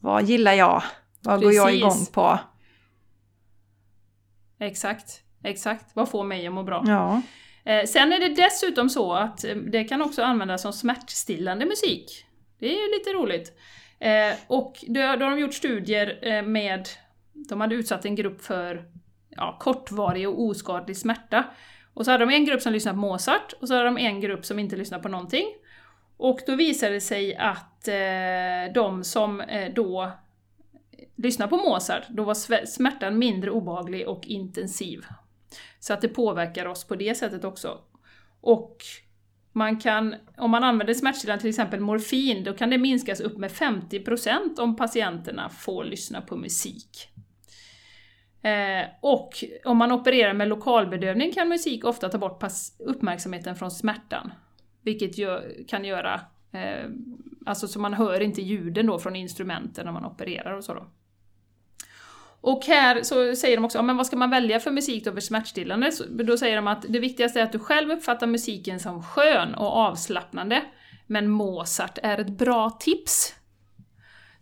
[0.00, 0.82] Vad gillar jag?
[1.20, 1.60] Vad Precis.
[1.60, 2.38] går jag igång på?
[4.60, 5.84] Exakt, exakt.
[5.94, 6.84] Vad får mig att må bra?
[6.86, 7.22] Ja.
[7.72, 12.26] Eh, sen är det dessutom så att eh, det kan också användas som smärtstillande musik.
[12.58, 13.52] Det är ju lite roligt.
[13.98, 16.88] Eh, och då, då har de gjort studier med,
[17.32, 18.84] de hade utsatt en grupp för
[19.30, 21.44] ja, kortvarig och oskadlig smärta.
[21.96, 24.20] Och så hade de en grupp som lyssnade på Mozart, och så hade de en
[24.20, 25.46] grupp som inte lyssnade på någonting.
[26.16, 30.12] Och då visade det sig att eh, de som eh, då
[31.16, 35.04] lyssnade på Mozart, då var smärtan mindre obehaglig och intensiv.
[35.78, 37.78] Så att det påverkar oss på det sättet också.
[38.40, 38.76] Och
[39.52, 43.50] man kan, om man använder smärtstillande, till exempel morfin, då kan det minskas upp med
[43.50, 47.08] 50% om patienterna får lyssna på musik.
[48.46, 52.44] Eh, och om man opererar med lokalbedövning kan musik ofta ta bort
[52.78, 54.32] uppmärksamheten från smärtan.
[54.82, 56.20] Vilket gör, kan göra,
[56.52, 56.90] eh,
[57.46, 60.86] alltså så man hör inte ljuden då från instrumenten när man opererar och så då.
[62.40, 65.12] Och här så säger de också, ja, men vad ska man välja för musik då
[65.12, 65.92] för smärtstillande?
[65.92, 69.54] Så, då säger de att det viktigaste är att du själv uppfattar musiken som skön
[69.54, 70.62] och avslappnande.
[71.06, 73.34] Men Mozart är ett bra tips.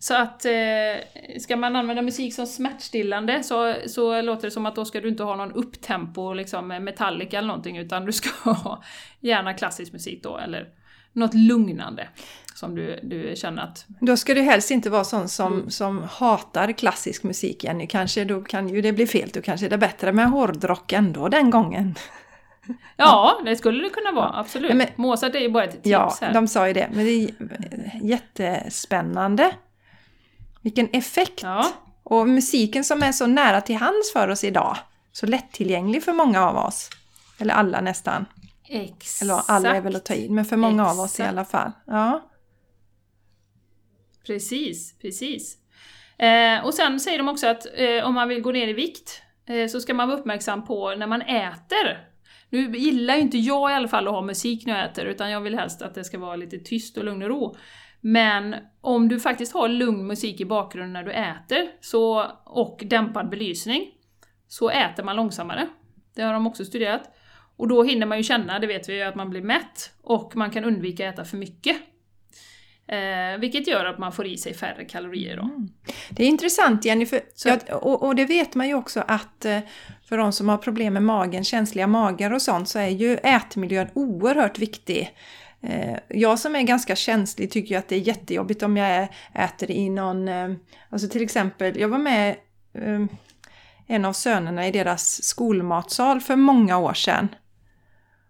[0.04, 4.74] Så att eh, ska man använda musik som smärtstillande så, så låter det som att
[4.74, 8.82] då ska du inte ha någon upptempo, liksom Metallica eller någonting, utan du ska ha
[9.20, 10.68] gärna klassisk musik då, eller
[11.12, 12.08] något lugnande
[12.54, 13.86] som du, du känner att...
[14.00, 15.70] Då ska du helst inte vara sån som, mm.
[15.70, 17.86] som hatar klassisk musik, Jenny.
[17.86, 21.28] Kanske då kan ju det bli fel, då kanske det är bättre med hårdrock ändå
[21.28, 21.94] den gången.
[22.96, 24.74] Ja, det skulle det kunna vara, absolut.
[24.74, 26.28] Men, Mozart är ju bara ett tips ja, här.
[26.28, 26.88] Ja, de sa ju det.
[26.92, 27.30] Men det är
[28.02, 29.52] jättespännande.
[30.64, 31.42] Vilken effekt!
[31.42, 31.72] Ja.
[32.02, 34.76] Och musiken som är så nära till hands för oss idag.
[35.12, 36.90] Så lättillgänglig för många av oss.
[37.38, 38.26] Eller alla nästan.
[38.68, 39.22] Exakt.
[39.22, 40.98] Eller alla är väl att ta in, men för många Exakt.
[40.98, 41.72] av oss i alla fall.
[41.86, 42.30] Ja.
[44.26, 45.56] Precis, precis.
[46.18, 49.22] Eh, och sen säger de också att eh, om man vill gå ner i vikt
[49.46, 52.08] eh, så ska man vara uppmärksam på när man äter.
[52.48, 55.30] Nu gillar ju inte jag i alla fall att ha musik när jag äter, utan
[55.30, 57.56] jag vill helst att det ska vara lite tyst och lugn och ro.
[58.06, 63.28] Men om du faktiskt har lugn musik i bakgrunden när du äter, så, och dämpad
[63.28, 63.90] belysning,
[64.48, 65.68] så äter man långsammare.
[66.14, 67.02] Det har de också studerat.
[67.56, 70.36] Och då hinner man ju känna, det vet vi ju, att man blir mätt och
[70.36, 71.76] man kan undvika att äta för mycket.
[72.86, 75.36] Eh, vilket gör att man får i sig färre kalorier.
[75.36, 75.42] Då.
[75.42, 75.68] Mm.
[76.10, 79.58] Det är intressant Jenny, för, ja, och, och, det vet man ju också att eh,
[80.08, 83.88] för de som har problem med magen, känsliga magar och sånt, så är ju ätmiljön
[83.94, 85.10] oerhört viktig.
[85.66, 89.70] Eh, jag som är ganska känslig tycker ju att det är jättejobbigt om jag äter
[89.70, 90.50] i någon, eh,
[90.90, 92.36] alltså till exempel, jag var med
[92.74, 93.04] eh,
[93.86, 97.28] en av sönerna i deras skolmatsal för många år sedan.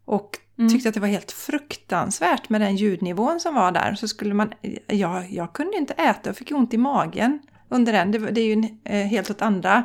[0.04, 0.70] Och Mm.
[0.70, 3.94] Tyckte att det var helt fruktansvärt med den ljudnivån som var där.
[3.94, 4.52] Så skulle man,
[4.86, 8.10] ja, jag kunde inte äta och fick ont i magen under den.
[8.10, 8.68] Det, det är ju
[9.06, 9.84] helt åt andra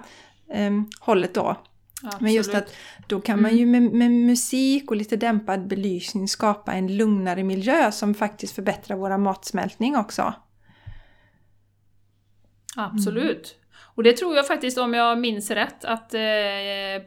[0.54, 1.56] eh, hållet då.
[2.04, 2.22] Absolut.
[2.22, 2.76] Men just att
[3.08, 3.84] då kan man ju mm.
[3.84, 9.18] med, med, musik och lite dämpad belysning skapa en lugnare miljö som faktiskt förbättrar våra
[9.18, 10.34] matsmältning också.
[12.76, 13.56] Absolut.
[13.96, 16.20] Och det tror jag faktiskt, om jag minns rätt, att eh,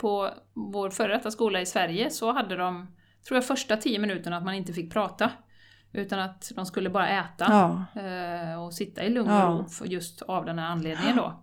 [0.00, 2.86] på vår före detta skola i Sverige så hade de
[3.28, 5.30] tror jag, första tio minuterna att man inte fick prata.
[5.92, 8.00] Utan att de skulle bara äta ja.
[8.00, 9.86] Eh, och sitta i lugn och ro ja.
[9.86, 11.42] just av den här anledningen då.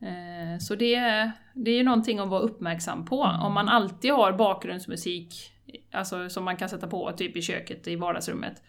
[0.00, 3.22] Eh, så det, det är ju någonting att vara uppmärksam på.
[3.22, 5.52] Om man alltid har bakgrundsmusik,
[5.92, 8.62] alltså som man kan sätta på typ i köket, i vardagsrummet.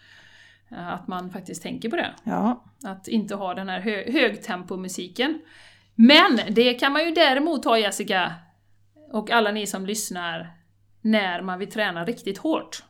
[0.72, 2.14] Eh, att man faktiskt tänker på det.
[2.24, 2.64] Ja.
[2.84, 5.42] Att inte ha den här hö högtempomusiken.
[5.96, 8.34] Men det kan man ju däremot ha Jessica,
[9.12, 10.52] och alla ni som lyssnar,
[11.02, 12.84] när man vill träna riktigt hårt.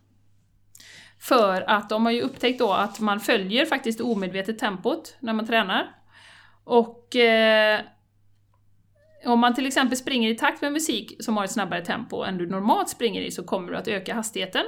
[1.19, 5.47] För att de har ju upptäckt då att man följer faktiskt omedvetet tempot när man
[5.47, 5.95] tränar.
[6.63, 7.81] Och eh,
[9.25, 12.37] om man till exempel springer i takt med musik som har ett snabbare tempo än
[12.37, 14.65] du normalt springer i så kommer du att öka hastigheten.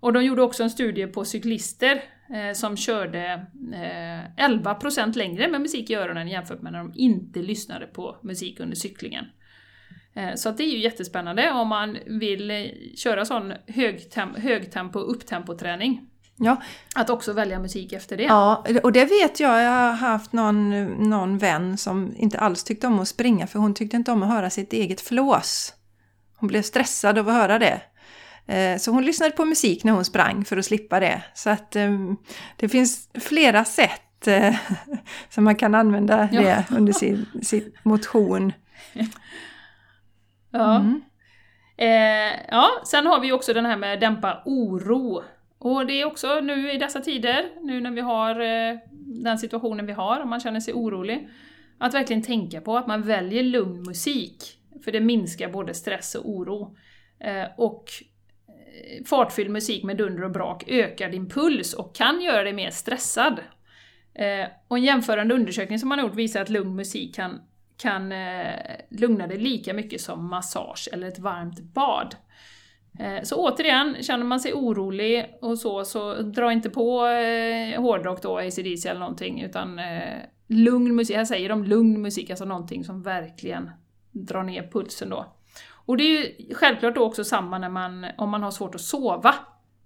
[0.00, 2.02] Och de gjorde också en studie på cyklister
[2.34, 7.40] eh, som körde eh, 11% längre med musik i öronen jämfört med när de inte
[7.40, 9.24] lyssnade på musik under cyklingen.
[10.14, 16.09] Eh, så det är ju jättespännande om man vill eh, köra sån högtem högtempo, upptempoträning.
[16.42, 16.62] Ja.
[16.94, 18.22] Att också välja musik efter det.
[18.22, 19.62] Ja, och det vet jag.
[19.62, 23.74] Jag har haft någon, någon vän som inte alls tyckte om att springa för hon
[23.74, 25.74] tyckte inte om att höra sitt eget flås.
[26.36, 27.80] Hon blev stressad av att höra det.
[28.46, 31.22] Eh, så hon lyssnade på musik när hon sprang för att slippa det.
[31.34, 31.76] Så att
[32.56, 34.28] det finns flera sätt
[35.28, 36.76] som man kan använda det ja.
[36.76, 38.52] under sin, sin motion.
[40.50, 40.76] Ja.
[40.76, 41.02] Mm.
[41.76, 45.22] Eh, ja, sen har vi också den här med dämpa oro.
[45.60, 48.78] Och det är också nu i dessa tider, nu när vi har eh,
[49.24, 51.28] den situationen vi har, och man känner sig orolig,
[51.78, 54.58] att verkligen tänka på att man väljer lugn musik.
[54.84, 56.76] För det minskar både stress och oro.
[57.18, 57.84] Eh, och
[58.48, 62.70] eh, fartfylld musik med dunder och brak ökar din puls och kan göra dig mer
[62.70, 63.40] stressad.
[64.68, 67.40] Och en jämförande undersökning som man har gjort visar att lugn musik kan
[67.76, 68.12] kan
[68.88, 72.16] lugna dig lika mycket som massage eller ett varmt bad.
[72.98, 78.22] Eh, så återigen, känner man sig orolig och så, så dra inte på eh, hårdrock
[78.22, 82.84] då, ACDC eller någonting, utan eh, lugn musik, här säger de lugn musik, alltså någonting
[82.84, 83.70] som verkligen
[84.12, 85.36] drar ner pulsen då.
[85.86, 88.80] Och det är ju självklart då också samma när man, om man har svårt att
[88.80, 89.34] sova,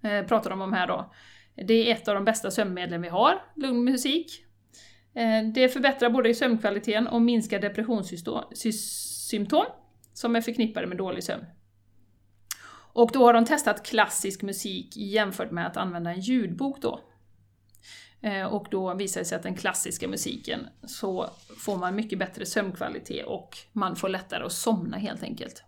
[0.02, 1.12] eh, pratar de om här då.
[1.54, 4.44] Det är ett av de bästa sömnmedlen vi har, lugn musik.
[5.14, 9.64] Eh, det förbättrar både sömnkvaliteten och minskar depressionssymptom
[10.12, 11.44] som är förknippade med dålig sömn.
[12.94, 17.00] Och då har de testat klassisk musik jämfört med att använda en ljudbok då.
[18.20, 22.46] Eh, och då visar det sig att den klassiska musiken så får man mycket bättre
[22.46, 25.64] sömnkvalitet och man får lättare att somna helt enkelt.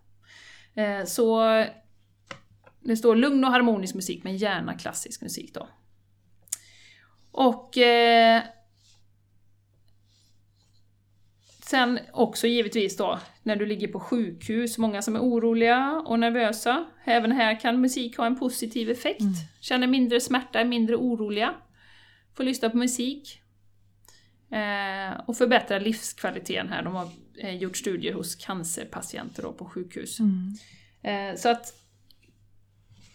[0.73, 1.41] Eh, så
[2.79, 5.67] det står lugn och harmonisk musik men gärna klassisk musik då.
[7.31, 8.43] Och eh,
[11.67, 16.85] Sen också givetvis då, när du ligger på sjukhus, många som är oroliga och nervösa.
[17.05, 19.21] Även här kan musik ha en positiv effekt.
[19.21, 19.33] Mm.
[19.61, 21.55] Känner mindre smärta, är mindre oroliga.
[22.35, 23.41] Får lyssna på musik.
[24.51, 26.83] Eh, och förbättra livskvaliteten här.
[26.83, 30.19] De har eh, gjort studier hos cancerpatienter då på sjukhus.
[30.19, 30.53] Mm.
[31.01, 31.73] Eh, så att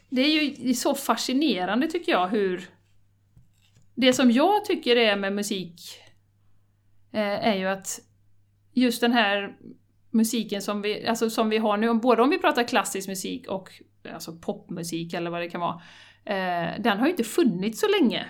[0.09, 2.69] det är ju det är så fascinerande tycker jag hur...
[3.95, 5.81] Det som jag tycker är med musik
[7.13, 8.01] eh, är ju att
[8.73, 9.57] just den här
[10.13, 13.71] musiken som vi, alltså som vi har nu, både om vi pratar klassisk musik och
[14.13, 15.83] alltså popmusik eller vad det kan vara,
[16.25, 18.27] eh, den har ju inte funnits så länge.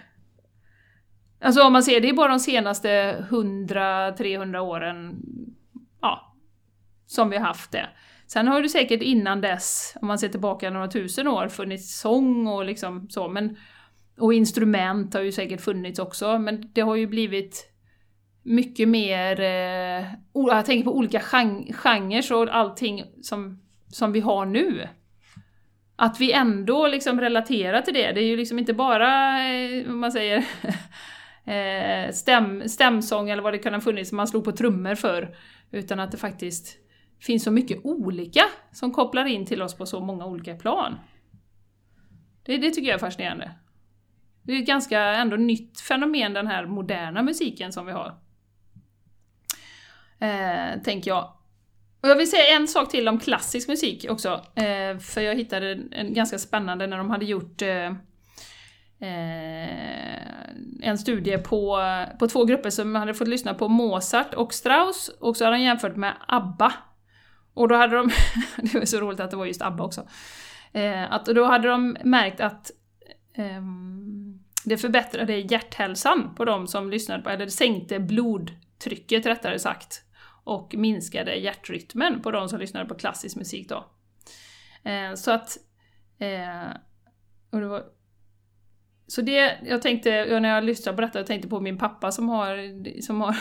[1.41, 5.23] Alltså om man ser, det är bara de senaste 100-300 åren
[6.01, 6.37] ja,
[7.07, 7.89] som vi har haft det.
[8.27, 12.47] Sen har det säkert innan dess, om man ser tillbaka några tusen år, funnits sång
[12.47, 13.57] och liksom så, men
[14.19, 17.72] och instrument har ju säkert funnits också, men det har ju blivit
[18.43, 24.89] mycket mer, eh, jag tänker på olika genrer och allting som, som vi har nu.
[25.97, 29.97] Att vi ändå liksom relaterar till det, det är ju liksom inte bara, eh, vad
[29.97, 30.45] man säger,
[31.45, 35.37] eh, stäm, stämsång eller vad det kan ha funnits som man slog på trummor för.
[35.71, 36.77] Utan att det faktiskt
[37.21, 40.99] finns så mycket olika som kopplar in till oss på så många olika plan.
[42.45, 43.51] Det, det tycker jag är fascinerande.
[44.43, 48.22] Det är ett ganska ändå nytt fenomen den här moderna musiken som vi har.
[50.23, 51.33] Eh, tänker jag.
[52.03, 54.45] Och jag vill säga en sak till om klassisk musik också.
[54.55, 57.87] Eh, för jag hittade en ganska spännande när de hade gjort eh,
[59.01, 59.69] eh
[60.83, 61.79] en studie på,
[62.19, 65.63] på två grupper som hade fått lyssna på Mozart och Strauss och så hade de
[65.63, 66.73] jämfört med ABBA.
[67.55, 68.11] Och då hade de,
[68.57, 70.09] det var så roligt att det var just ABBA också,
[70.73, 72.71] eh, att då hade de märkt att
[73.35, 80.03] ehm, det förbättrade hjärthälsan på de som lyssnade på, eller det sänkte blodtrycket rättare sagt
[80.45, 83.91] och minskade hjärtrytmen på de som lyssnade på klassisk musik då.
[84.91, 85.57] Eh, så att...
[86.19, 86.71] Eh,
[87.51, 87.85] och det var,
[89.07, 92.29] så det, jag tänkte, när jag lyssnade på detta, jag tänkte på min pappa som
[92.29, 92.57] har,
[93.03, 93.37] som har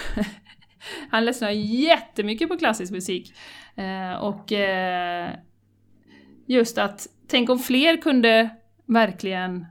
[1.10, 3.34] han lyssnar jättemycket på klassisk musik.
[3.76, 5.30] Eh, och eh,
[6.48, 8.50] just att, tänk om fler kunde
[8.86, 9.66] verkligen,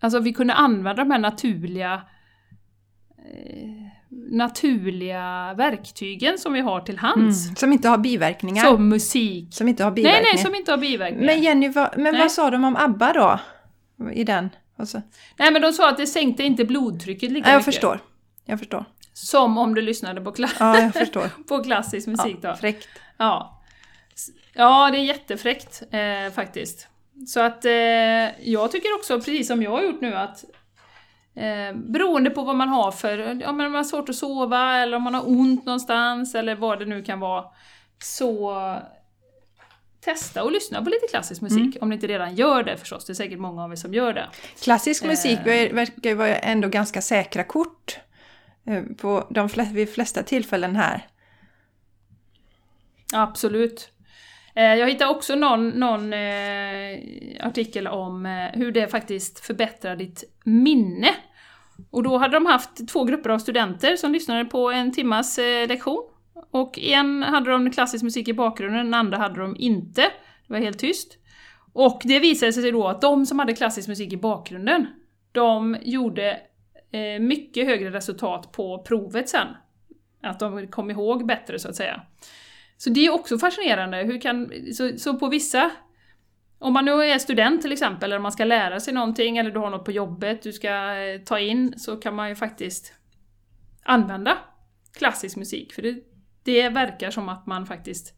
[0.00, 2.02] alltså vi kunde använda de här naturliga
[3.18, 3.83] eh,
[4.30, 7.44] naturliga verktygen som vi har till hands.
[7.44, 8.64] Mm, som inte har biverkningar.
[8.64, 9.48] Som musik.
[9.50, 10.22] Som inte har biverkningar.
[10.22, 11.26] Nej, nej, som inte har biverkningar.
[11.26, 13.38] Men Jenny, vad, men vad sa de om ABBA då?
[14.12, 14.50] I den?
[14.78, 15.02] Alltså.
[15.36, 17.66] Nej, men de sa att det sänkte inte blodtrycket lika jag mycket.
[17.66, 18.00] Jag förstår.
[18.44, 18.84] Jag förstår.
[19.12, 21.28] Som om du lyssnade på, kla ja, jag förstår.
[21.48, 22.56] på klassisk musik ja, då.
[22.56, 22.88] Fräckt.
[23.16, 23.62] Ja.
[24.54, 26.88] Ja, det är jättefräckt eh, faktiskt.
[27.26, 27.72] Så att eh,
[28.50, 30.44] jag tycker också, precis som jag har gjort nu, att
[31.36, 34.76] Eh, beroende på vad man har för, ja men om man har svårt att sova
[34.76, 37.44] eller om man har ont någonstans eller vad det nu kan vara.
[38.02, 38.54] Så
[40.04, 41.78] testa och lyssna på lite klassisk musik, mm.
[41.80, 43.04] om ni inte redan gör det förstås.
[43.04, 44.28] Det är säkert många av er som gör det.
[44.62, 45.74] Klassisk musik eh.
[45.74, 47.98] verkar ju vara ändå ganska säkra kort
[48.66, 51.06] eh, på de flesta, vid flesta tillfällen här.
[53.12, 53.90] Absolut.
[54.56, 56.98] Eh, jag hittade också någon, någon eh,
[57.40, 61.08] artikel om eh, hur det faktiskt förbättrar ditt minne.
[61.90, 65.68] Och då hade de haft två grupper av studenter som lyssnade på en timmas eh,
[65.68, 66.10] lektion.
[66.50, 70.02] Och en hade de klassisk musik i bakgrunden, den andra hade de inte.
[70.46, 71.18] Det var helt tyst.
[71.72, 74.86] Och det visade sig då att de som hade klassisk musik i bakgrunden,
[75.32, 76.40] de gjorde
[76.92, 79.46] eh, mycket högre resultat på provet sen.
[80.22, 82.02] Att de kom ihåg bättre så att säga.
[82.84, 83.96] Så det är också fascinerande.
[83.96, 85.70] Hur kan, så, så på vissa
[86.58, 89.58] om man nu är student till exempel, eller man ska lära sig någonting, eller du
[89.58, 92.92] har något på jobbet du ska eh, ta in, så kan man ju faktiskt
[93.82, 94.38] använda
[94.96, 95.72] klassisk musik.
[95.72, 95.94] För det,
[96.42, 98.12] det verkar som att man faktiskt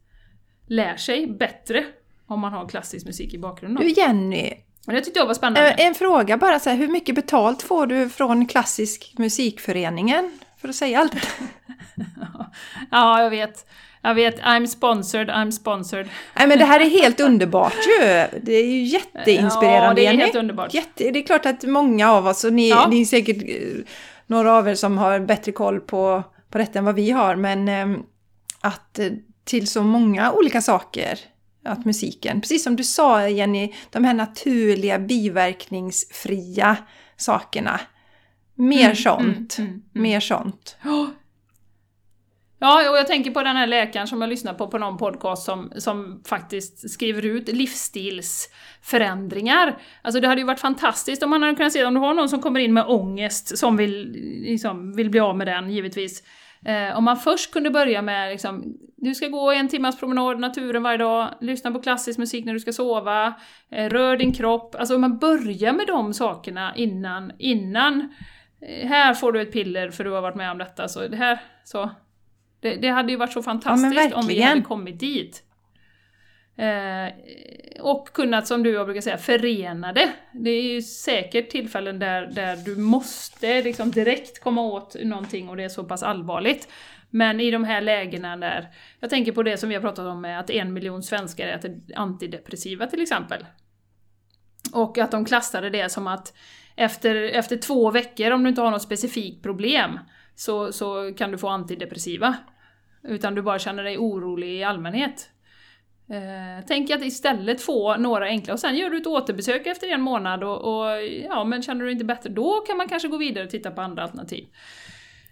[0.65, 1.85] lär sig bättre
[2.25, 3.85] Om man har klassisk musik i bakgrunden.
[3.85, 4.53] Du Jenny,
[4.85, 5.69] Men det tyckte jag var spännande.
[5.69, 10.39] eh, en fråga bara så här, hur mycket betalt får du från Klassisk musikföreningen?
[10.57, 11.13] För att säga allt
[12.91, 13.65] Ja, jag vet.
[14.07, 14.39] Jag vet.
[14.39, 16.07] I'm sponsored, I'm sponsored.
[16.39, 17.99] Nej men det här är helt underbart ju!
[18.41, 20.23] Det är ju jätteinspirerande Ja, det är Jenny.
[20.23, 20.73] helt underbart.
[20.73, 22.87] Jätte, det är klart att många av oss, och ni, Ja.
[22.89, 23.77] ni är säkert eh,
[24.27, 27.67] några av er som har bättre koll på, på detta än vad vi har, men
[27.69, 27.99] eh,
[28.61, 29.11] att eh,
[29.45, 31.19] till så många olika saker,
[31.65, 34.99] att musiken, precis som du sa Jenny, de här naturliga
[35.77, 36.77] biverkningsfria
[37.17, 37.79] sakerna.
[38.55, 39.57] Mer Mm, sånt.
[39.57, 40.03] mm, mm, mm.
[40.03, 40.77] Mer sånt.
[40.83, 41.07] Ja,
[42.59, 45.43] Ja, och jag tänker på den här läkaren som jag lyssnar på på någon podcast
[45.43, 49.77] som, som faktiskt skriver ut livsstilsförändringar.
[50.01, 52.29] Alltså det hade ju varit fantastiskt om man hade kunnat se om du har någon
[52.29, 56.23] som kommer in med ångest som vill, liksom, vill bli av med den, givetvis.
[56.65, 60.39] Eh, om man först kunde börja med liksom, du ska gå en timmas promenad i
[60.39, 63.33] naturen varje dag, lyssna på klassisk musik när du ska sova,
[63.71, 64.75] eh, rör din kropp.
[64.75, 68.09] Alltså om man börjar med de sakerna innan, innan
[68.61, 71.17] eh, här får du ett piller för du har varit med om detta, så det
[71.17, 71.89] här, så.
[72.67, 75.43] Det, det hade ju varit så fantastiskt om vi hade kommit dit.
[76.57, 77.13] Eh,
[77.81, 80.09] och kunnat, som du jag brukar säga, förena det.
[80.33, 85.57] Det är ju säkert tillfällen där, där du måste liksom direkt komma åt någonting och
[85.57, 86.67] det är så pass allvarligt.
[87.09, 88.67] Men i de här lägena där,
[88.99, 91.81] jag tänker på det som vi har pratat om med att en miljon svenskar äter
[91.95, 93.45] antidepressiva till exempel.
[94.73, 96.33] Och att de klassade det som att
[96.75, 99.99] efter, efter två veckor, om du inte har något specifikt problem,
[100.35, 102.35] så, så kan du få antidepressiva.
[103.03, 105.29] Utan du bara känner dig orolig i allmänhet.
[106.09, 110.01] Eh, tänk att istället få några enkla, och sen gör du ett återbesök efter en
[110.01, 113.43] månad och, och ja, men känner du inte bättre, då kan man kanske gå vidare
[113.45, 114.45] och titta på andra alternativ.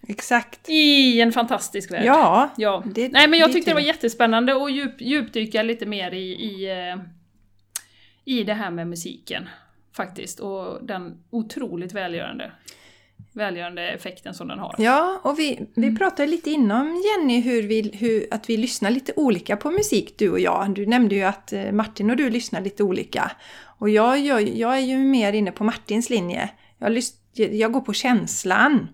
[0.07, 0.70] Exakt.
[0.70, 2.05] I en fantastisk värld.
[2.05, 2.49] Ja.
[2.57, 2.84] Ja.
[2.86, 6.32] Det- Nej men jag det tyckte det var jättespännande att djup, djupdyka lite mer i,
[6.32, 6.97] i, eh,
[8.26, 9.49] i det här med musiken.
[9.95, 10.39] Faktiskt.
[10.39, 12.51] Och den otroligt välgörande,
[13.36, 14.76] välgörande effekten som den har.
[14.78, 19.13] Ja, och vi, vi pratade lite innan Jenny hur vi, hur, att vi lyssnar lite
[19.16, 20.74] olika på musik du och jag.
[20.76, 23.32] Du nämnde ju att eh, Martin och du lyssnar lite olika.
[23.78, 26.49] Och jag, jag, jag är ju mer inne på Martins linje.
[26.78, 28.88] Jag, lys, jag går på känslan.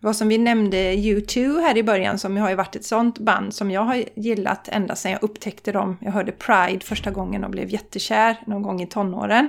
[0.00, 3.54] Var som vi nämnde U2 här i början som har ju varit ett sånt band
[3.54, 5.98] som jag har gillat ända sedan jag upptäckte dem.
[6.00, 9.48] Jag hörde Pride första gången och blev jättekär någon gång i tonåren.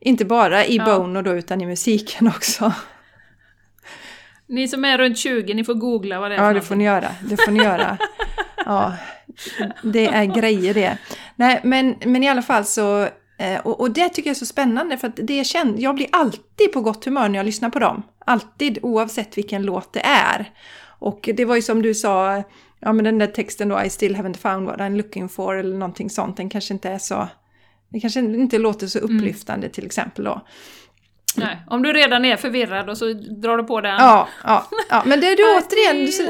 [0.00, 0.84] Inte bara i Ja.
[0.84, 2.72] Bono då utan i musiken också.
[4.48, 6.84] Ni som är runt 20, ni får googla vad det är Ja, det får ni
[6.84, 7.08] göra.
[7.30, 7.98] Det får ni göra.
[8.64, 8.92] Ja,
[9.82, 10.98] det är grejer det.
[11.36, 13.02] Nej, men, men i alla fall så...
[13.38, 16.06] eh, Och, och det tycker jag är så spännande för att det känns, jag blir
[16.12, 18.02] alltid på gott humör när jag lyssnar på dem.
[18.24, 20.50] Alltid, oavsett vilken låt det är.
[21.00, 22.42] Och det var ju som du sa,
[22.80, 25.76] ja men den där texten då, I still haven't found what I'm looking for eller
[25.76, 27.28] någonting sånt, den kanske inte är så...
[27.90, 30.40] Det kanske inte låter så upplyftande till exempel då.
[31.38, 33.94] Nej, om du redan är förvirrad och så drar du på den.
[33.94, 36.22] Ja, ja, ja, men det är du återigen, så,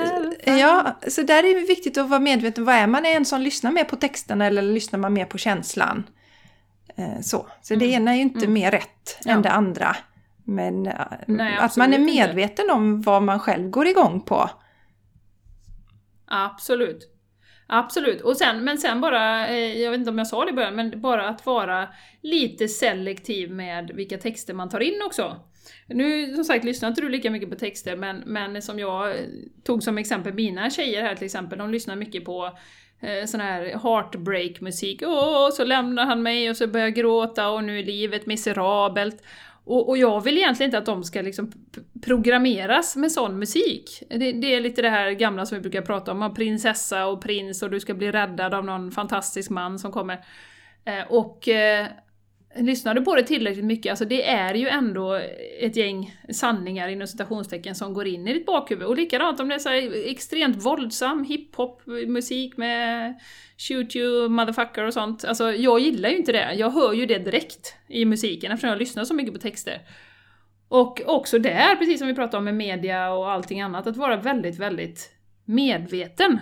[0.51, 2.65] ja, så där är det viktigt att vara medveten.
[2.65, 3.07] Vad är man?
[3.07, 6.05] Är en som lyssnar mer på texterna eller lyssnar man mer på känslan?
[6.97, 9.33] Eh, så så det ena är ju inte mer rätt Ja.
[9.33, 9.97] än det andra.
[10.45, 10.93] Men eh,
[11.27, 12.27] Nej, att man är absolut inte.
[12.27, 14.51] medveten om vad man själv går igång på.
[16.27, 17.15] Absolut.
[17.71, 18.21] Absolut.
[18.21, 20.75] Och sen, men sen bara, eh, jag vet inte om jag sa det i början,
[20.75, 21.89] men bara att vara
[22.23, 25.41] lite selektiv med vilka texter man tar in också.
[25.87, 29.17] Nu som sagt lyssnar inte du lika mycket på texter, men, men som jag eh,
[29.65, 32.59] tog som exempel, mina tjejer här till exempel, de lyssnar mycket på
[33.01, 35.03] eh, sån här heartbreak-musik.
[35.07, 39.23] Åh, så lämnar han mig och så börjar jag gråta och nu är livet miserabelt.
[39.69, 41.53] Och, och jag vill egentligen inte att de ska liksom
[42.05, 44.03] programmeras med sån musik.
[44.11, 47.23] Det, det är lite det här gamla som vi brukar prata om, om prinsessa och
[47.23, 50.25] prins och du ska bli räddad av någon fantastisk man som kommer.
[50.85, 51.87] Eh, och eh,
[52.57, 55.21] lyssnar du på det tillräckligt mycket, alltså det är ju ändå
[55.61, 58.87] ett gäng sanningar inom citationstecken som går in i ditt bakhuvud.
[58.87, 63.15] Och likadant om det är så här extremt våldsam hiphop-musik med
[63.59, 65.25] shoot you motherfucker och sånt.
[65.25, 66.55] Alltså jag gillar ju inte det.
[66.55, 69.81] Jag hör ju det direkt i musiken eftersom jag lyssnar så mycket på texter.
[70.69, 74.17] Och också där, precis som vi pratade om med media och allting annat, att vara
[74.17, 75.11] väldigt, väldigt
[75.45, 76.41] medveten.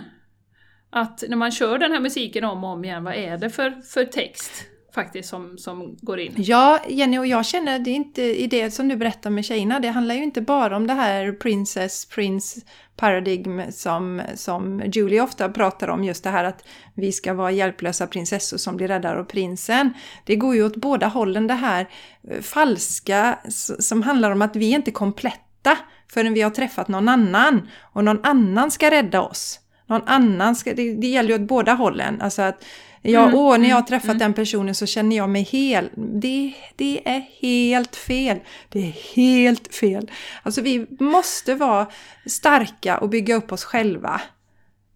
[0.89, 3.71] Att när man kör den här musiken om och om igen, vad är det för,
[3.81, 4.67] för text
[4.97, 6.33] faktiskt som, som går in?
[6.37, 9.79] Ja, Jenny och jag känner det är inte i det som du berättar med tjejerna.
[9.79, 12.61] Det handlar ju inte bara om det här princess, prince
[12.95, 16.03] paradigm som, som Julie ofta pratar om.
[16.03, 19.93] Just det här att vi ska vara hjälplösa prinsessor som blir räddade av prinsen.
[20.25, 21.89] Det går ju åt båda hållen det här
[22.29, 23.39] eh, falska
[23.79, 25.77] som handlar om att vi är inte kompletta
[26.13, 27.69] förrän vi har träffat någon annan.
[27.93, 29.59] Och någon annan ska rädda oss.
[29.85, 32.21] Någon annan ska, det, det gäller ju åt båda hållen.
[32.21, 32.63] Alltså att
[33.01, 34.17] Ja, Mm, åh, när jag har mm, träffat mm.
[34.17, 35.89] den personen så känner jag mig hel.
[35.95, 38.39] Det, det är helt fel.
[38.69, 40.11] Det är helt fel.
[40.43, 41.87] Alltså vi måste vara
[42.25, 44.21] starka och bygga upp oss själva.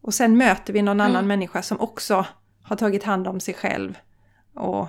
[0.02, 1.28] Och sen möter vi någon annan Mm.
[1.28, 2.26] människa som också
[2.64, 3.97] har tagit hand om sig själv.
[4.56, 4.88] Och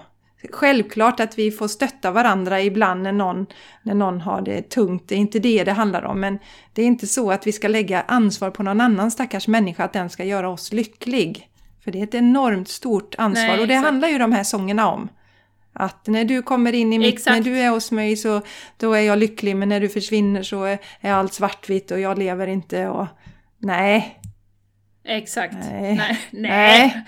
[0.52, 3.46] självklart att vi får stötta varandra ibland när någon,
[3.82, 5.08] när någon har det tungt.
[5.08, 6.20] Det är inte det det handlar om.
[6.20, 6.38] Men
[6.72, 9.92] det är inte så att vi ska lägga ansvar på någon annan stackars människa att
[9.92, 11.48] den ska göra oss lycklig.
[11.84, 14.90] För det är ett enormt stort ansvar Nej, och det handlar ju de här sångerna
[14.90, 15.08] om.
[15.72, 17.36] Att när du kommer in i mitt, Exakt.
[17.36, 18.42] när du är hos mig så
[18.76, 22.18] då är jag lycklig men när du försvinner så är, är allt svartvitt och jag
[22.18, 23.06] lever inte och...
[23.58, 24.18] Nej,
[25.04, 25.54] Exakt.
[25.54, 25.96] Nej.
[25.96, 26.18] Nej.
[26.30, 27.04] Nej.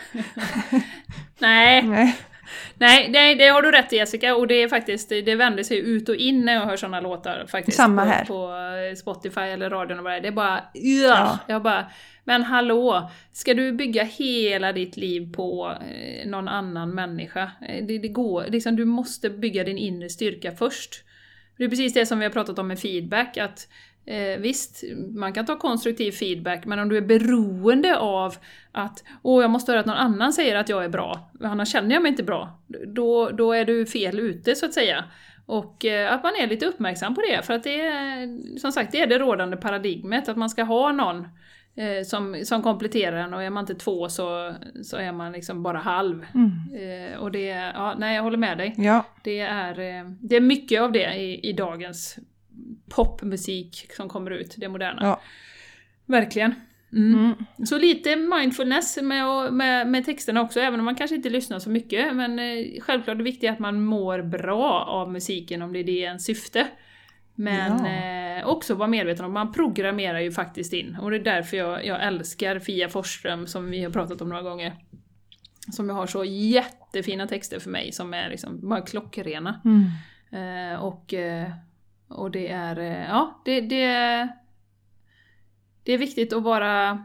[1.38, 1.82] Nej.
[1.82, 2.16] nej.
[2.78, 4.36] Nej, nej, det har du rätt i Jessica.
[4.36, 7.46] Och det är faktiskt, det vänder sig ut och in när jag hör sådana låtar
[7.48, 7.76] faktiskt.
[7.76, 8.24] Samma på, här.
[8.24, 8.52] På
[8.90, 10.20] eh, Spotify eller radion och vad det är.
[10.20, 10.64] Det är bara...
[10.72, 11.38] Ja.
[11.46, 11.86] Jag bara...
[12.24, 13.10] Men hallå!
[13.32, 17.50] Ska du bygga hela ditt liv på eh, någon annan människa?
[17.68, 21.04] Eh, Det, det går, liksom, du måste bygga din inre styrka först.
[21.56, 23.68] Det är precis det som vi har pratat om med feedback, att
[24.06, 24.84] eh, visst,
[25.14, 28.34] man kan ta konstruktiv feedback, men om du är beroende av
[28.72, 31.94] att åh, jag måste höra att någon annan säger att jag är bra, annars känner
[31.94, 35.04] jag mig inte bra, då, då är du fel ute så att säga.
[35.46, 38.92] Och eh, att man är lite uppmärksam på det, för att det är, som sagt,
[38.92, 41.28] det är det rådande paradigmet, att man ska ha någon
[41.76, 45.62] eh, som, som kompletterar en och är man inte två så, så är man liksom
[45.62, 46.26] bara halv.
[46.34, 47.12] Mm.
[47.12, 48.74] Eh, och det, ja, nej jag håller med dig.
[48.76, 52.18] Ja, Det är, eh, det är mycket av det i, i dagens
[52.88, 54.98] popmusik som kommer ut, det moderna.
[55.02, 55.20] ja.
[56.06, 56.54] Verkligen.
[56.92, 57.14] Mm.
[57.14, 57.66] Mm.
[57.66, 61.70] Så lite mindfulness med, med, med texterna också, även om man kanske inte lyssnar så
[61.70, 62.16] mycket.
[62.16, 65.84] Men eh, självklart det viktiga är att man mår bra av musiken om det är
[65.84, 66.66] det ens syfte.
[67.34, 70.96] Men eh, också vara medveten om man programmerar ju faktiskt in.
[71.00, 74.42] Och det är därför jag, jag älskar Fia Forsström som vi har pratat om några
[74.42, 74.74] gånger.
[75.72, 79.60] Som har så jättefina texter för mig som är liksom bara klockrena.
[79.64, 80.72] Mm.
[80.72, 81.48] Eh, och, eh,
[82.14, 83.86] och det är, eh, ja, det, det,
[85.82, 87.04] det är viktigt att vara,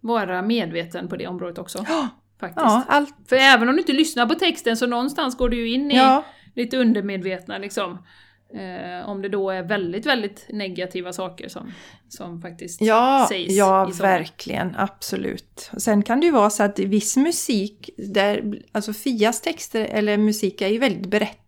[0.00, 1.84] vara medveten på det området också.
[2.40, 2.64] Faktiskt.
[2.64, 3.14] ja, allt.
[3.28, 5.96] För även om du inte lyssnar på texten så någonstans går du ju in i
[5.96, 6.24] Ja,
[6.54, 7.98] lite undermedvetna liksom.
[8.54, 11.72] Eh, om det då är väldigt, väldigt negativa saker som,
[12.08, 14.74] som faktiskt ja, sägs ja verkligen.
[14.76, 15.70] Absolut.
[15.72, 20.16] Och sen kan det ju vara så att viss musik, där, alltså Fias texter eller
[20.16, 21.43] musik är ju väldigt berättande.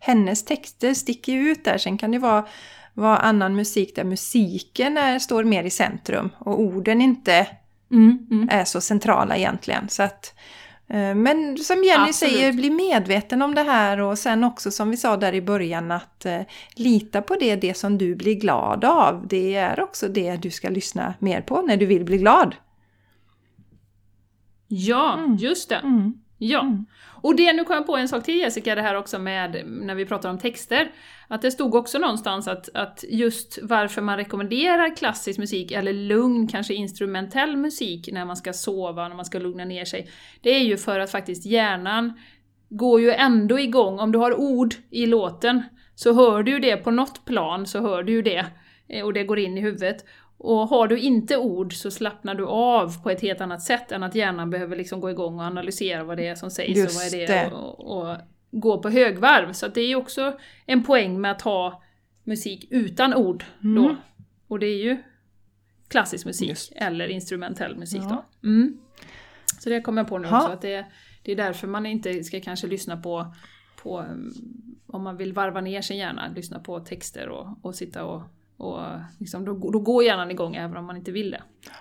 [0.00, 1.78] Hennes texter sticker ju ut där.
[1.78, 2.46] Sen kan det vara,
[2.94, 7.46] vara annan musik där musiken är, står mer i centrum och orden inte
[7.90, 8.48] Mm, mm.
[8.52, 9.88] är så centrala egentligen.
[9.88, 10.34] Så att,
[10.88, 12.32] eh, men som Jenny Absolut.
[12.34, 15.90] säger, bli medveten om det här och sen också som vi sa där i början
[15.90, 16.40] att eh,
[16.76, 19.26] lita på det, det som du blir glad av.
[19.28, 22.54] Det är också det du ska lyssna mer på när du vill bli glad.
[24.68, 25.36] Ja, Mm.
[25.36, 25.76] just det.
[25.76, 26.14] Mm.
[26.46, 26.60] Ja.
[26.60, 26.86] Mm.
[27.22, 29.94] Och det, nu kom jag på en sak till Jessica, det här också med när
[29.94, 30.92] vi pratar om texter.
[31.28, 36.48] Att det stod också någonstans att, att just varför man rekommenderar klassisk musik, eller lugn,
[36.48, 40.10] kanske instrumentell musik när man ska sova, när man ska lugna ner sig.
[40.42, 42.12] Det är ju för att faktiskt hjärnan
[42.68, 43.98] går ju ändå igång.
[43.98, 45.62] Om du har ord i låten
[45.94, 48.46] så hör du ju det på något plan, så hör du ju det.
[48.88, 50.04] eh, Och det går in i huvudet.
[50.38, 54.02] Och har du inte ord så slappnar du av på ett helt annat sätt än
[54.02, 57.02] att hjärnan behöver liksom gå igång och analysera vad det är som sägs Just och
[57.02, 57.52] vad är det, det.
[57.52, 58.16] Och, och
[58.50, 59.52] gå på högvarv.
[59.52, 61.82] Så det är ju också en poäng med att ha
[62.24, 63.84] musik utan ord då.
[63.84, 63.96] Mm.
[64.48, 65.02] Och det är ju
[65.88, 66.72] klassisk musik Just.
[66.76, 68.24] eller instrumentell musik Ja.
[68.42, 68.48] då.
[68.48, 68.78] Mm.
[69.60, 70.36] Så det kommer jag på nu Ja.
[70.36, 70.86] också, att det,
[71.22, 73.34] det är därför man inte ska kanske lyssna på,
[73.82, 74.32] på um,
[74.86, 78.22] om man vill varva ner sin hjärna, lyssna på texter och, och sitta och,
[78.56, 78.80] och
[79.20, 81.42] liksom, då, då går hjärnan igång även om man inte vill det.
[81.60, 81.72] Ja!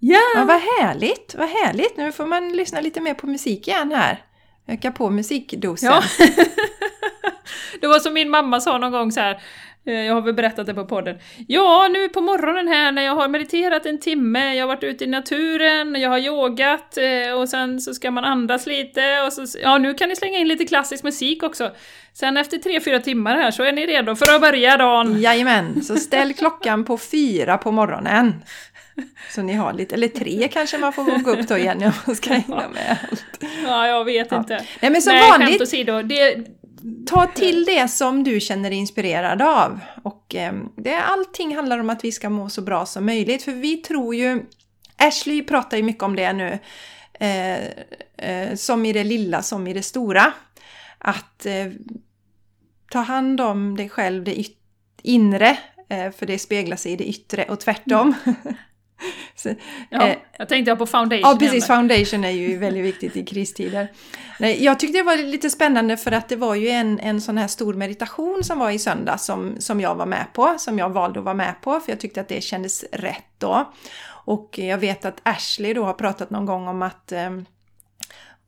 [0.00, 1.96] Ja, vad härligt, vad härligt!
[1.96, 4.24] Nu får man lyssna lite mer på musik igen här.
[4.66, 5.90] Öka på musikdosen.
[5.92, 6.02] Ja.
[7.80, 9.42] det var som min mamma sa någon gång så här.
[9.88, 11.18] Eh, jag har väl berättat det på podden.
[11.48, 15.04] Ja, nu på morgonen här när jag har mediterat en timme, jag har varit ute
[15.04, 19.58] i naturen, jag har yogat eh, och sen så ska man andas lite och så,
[19.62, 21.70] ja nu kan ni slänga in lite klassisk musik också.
[22.12, 25.20] Sen efter tre fyra timmar här så är ni redo för att börja dagen.
[25.20, 28.34] Jajamän, så ställ klockan på fyra på morgonen.
[29.34, 32.16] Så ni har lite, eller tre kanske man får gå upp då igen om man
[32.16, 33.24] ska hinna med allt.
[33.66, 34.38] Ja, jag vet Ja.
[34.38, 34.64] inte.
[34.80, 36.36] Nej men som Nej, skämt vanligt, åsido, det,
[37.06, 39.80] ta till det som du känner dig inspirerad av.
[40.02, 43.42] Och eh, det, allting handlar om att vi ska må så bra som möjligt.
[43.42, 44.42] För vi tror ju,
[44.96, 46.58] Ashley pratar ju mycket om det nu,
[47.20, 47.66] eh,
[48.30, 50.32] eh, som i det lilla som i det stora.
[50.98, 51.66] Att eh,
[52.90, 54.44] ta hand om dig själv, det
[55.02, 55.58] inre,
[55.88, 58.14] eh, för det speglar sig i det yttre och tvärtom.
[59.34, 59.54] Så,
[59.90, 61.30] Ja, eh, jag tänkte på foundation.
[61.30, 61.66] Ja, precis.
[61.66, 63.88] Foundation är ju väldigt viktigt i kristider.
[64.38, 67.38] Nej, jag tyckte det var lite spännande för att det var ju en, en sån
[67.38, 70.90] här stor meditation som var i söndag som, som jag var med på, som jag
[70.90, 73.72] valde att vara med på för jag tyckte att det kändes rätt då.
[74.08, 77.30] Och jag vet att Ashley då har pratat någon gång om att eh,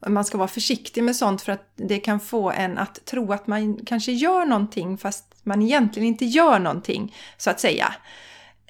[0.06, 3.46] man ska vara försiktig med sånt för att det kan få en att tro att
[3.46, 7.94] man kanske gör någonting fast man egentligen inte gör någonting, så att säga.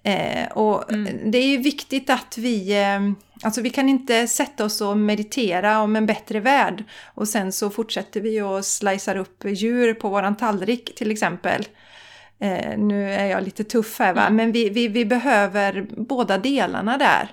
[0.02, 1.30] Eh, och Mm.
[1.30, 3.00] det är ju viktigt att vi, eh,
[3.42, 6.84] alltså vi kan inte sätta oss och meditera om en bättre värld
[7.14, 11.66] och sen så fortsätter vi och slicear upp djur på våran tallrik till exempel.
[12.40, 14.36] Eh, nu är jag lite tuff här va, Mm.
[14.36, 17.28] men vi, vi, vi behöver båda delarna där.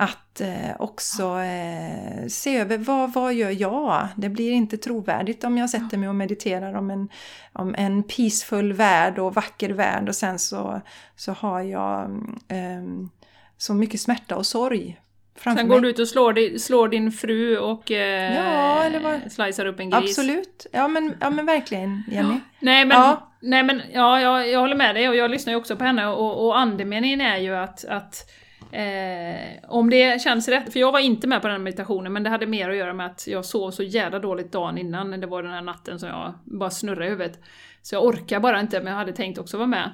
[0.00, 4.08] Att eh, också eh, se över vad, vad gör jag?
[4.16, 7.08] Det blir inte trovärdigt om jag sätter mig och mediterar om en,
[7.52, 10.80] om en peaceful värld och vacker värld och sen så,
[11.16, 12.04] så har jag
[12.48, 13.08] eh,
[13.56, 15.00] så mycket smärta och sorg
[15.36, 15.76] framför Sen mig.
[15.76, 19.66] går du ut och slår, di- slår din fru och eh, Ja, eller vad- slicear
[19.66, 20.18] upp en gris.
[20.18, 22.40] Absolut, ja men, ja men verkligen Jenny.
[22.60, 23.32] Nej men, Ja.
[23.40, 26.06] nej, men ja, jag, jag håller med dig och jag lyssnar ju också på henne
[26.06, 28.30] och, och andemeningen är ju att, att
[28.72, 32.30] eh, om det känns rätt, för jag var inte med på den meditationen men det
[32.30, 35.42] hade mer att göra med att jag sov så jävla dåligt dagen innan, det var
[35.42, 37.40] den här natten som jag bara snurrade i huvudet.
[37.82, 39.90] Så jag orkar bara inte, men jag hade tänkt också vara med.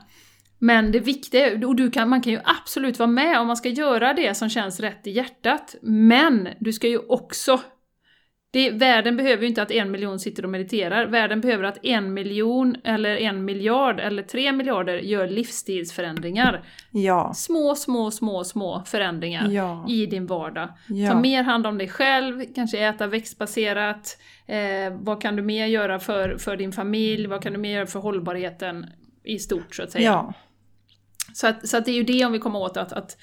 [0.59, 3.57] Men det viktiga är, och du kan, man kan ju absolut vara med om man
[3.57, 7.61] ska göra det som känns rätt i hjärtat, men du ska ju också
[8.55, 11.07] det, världen behöver ju inte att en miljon sitter och mediterar.
[11.07, 16.65] Världen behöver att en miljon, eller en miljard, eller tre miljarder gör livsstilsförändringar.
[16.91, 20.69] Ja, Små, små, små, små förändringar ja, i din vardag.
[20.89, 21.21] Ta ja.
[21.21, 24.19] mer hand om dig själv, kanske äta växtbaserat.
[24.47, 27.27] Eh, vad kan du mer göra för, för din familj?
[27.27, 28.87] Vad kan du mer göra för hållbarheten
[29.25, 30.05] i stort så att säga?
[30.05, 30.33] ja.
[31.33, 33.17] Så, att, så att det är ju det om vi kommer åt att, att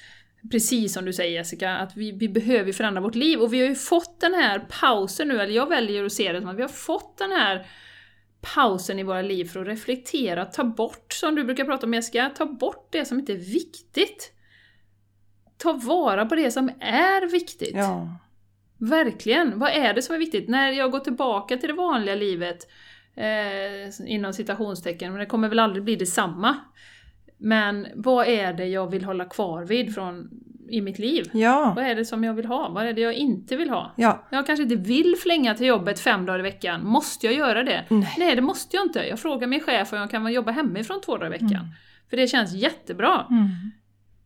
[0.50, 3.40] precis som du säger Jessica, att vi, vi behöver förändra vårt liv.
[3.40, 6.40] Och vi har ju fått den här pausen nu, eller jag väljer att se det
[6.40, 7.66] som att vi har fått den här
[8.54, 12.30] pausen i våra liv för att reflektera, ta bort, som du brukar prata om Jessica,
[12.36, 14.32] ta bort det som inte är viktigt.
[15.58, 17.74] Ta vara på det som är viktigt.
[17.74, 18.18] ja.
[18.78, 19.58] Verkligen!
[19.58, 20.48] Vad är det som är viktigt?
[20.48, 22.68] När jag går tillbaka till det vanliga livet,
[23.14, 26.56] eh, inom citationstecken, men det kommer väl aldrig bli detsamma.
[27.42, 30.30] Men vad är det jag vill hålla kvar vid från,
[30.70, 31.30] i mitt liv?
[31.32, 31.72] ja.
[31.76, 32.68] Vad är det som jag vill ha?
[32.68, 33.92] Vad är det jag inte vill ha?
[33.96, 34.28] ja.
[34.30, 36.86] Jag kanske inte vill flänga till jobbet fem dagar i veckan.
[36.86, 37.84] Måste jag göra det?
[37.88, 38.36] Nej.
[38.36, 39.08] det måste jag inte.
[39.08, 41.50] Jag frågar min chef om jag kan jobba hemifrån två dagar i veckan.
[41.50, 41.66] Mm.
[42.10, 43.26] För det känns jättebra.
[43.30, 43.48] Mm.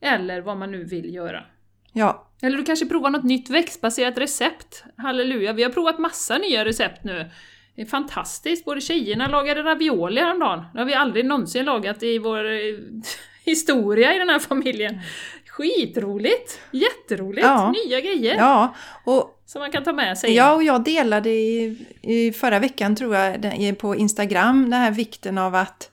[0.00, 1.44] Eller vad man nu vill göra.
[1.92, 4.84] Ja, Eller du kanske provar något nytt växtbaserat recept.
[4.96, 7.30] Halleluja, vi har provat massa nya recept nu.
[7.76, 10.64] Det är fantastiskt, både tjejerna lagade ravioli häromdagen.
[10.72, 12.60] Det har vi aldrig någonsin lagat i vår eh,
[13.44, 15.00] historia i den här familjen.
[15.46, 16.60] Skitroligt!
[16.70, 17.46] Jätteroligt!
[17.46, 17.74] Ja.
[17.86, 18.74] Nya grejer ja.
[19.04, 20.34] Och som man kan ta med sig.
[20.34, 25.38] Ja, och jag delade i, i förra veckan tror jag på Instagram den här vikten
[25.38, 25.90] av att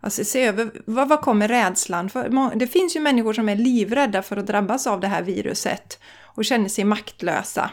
[0.00, 2.54] alltså, se över vad, vad kommer rädslan för?
[2.54, 6.44] Det finns ju människor som är livrädda för att drabbas av det här viruset och
[6.44, 7.70] känner sig maktlösa.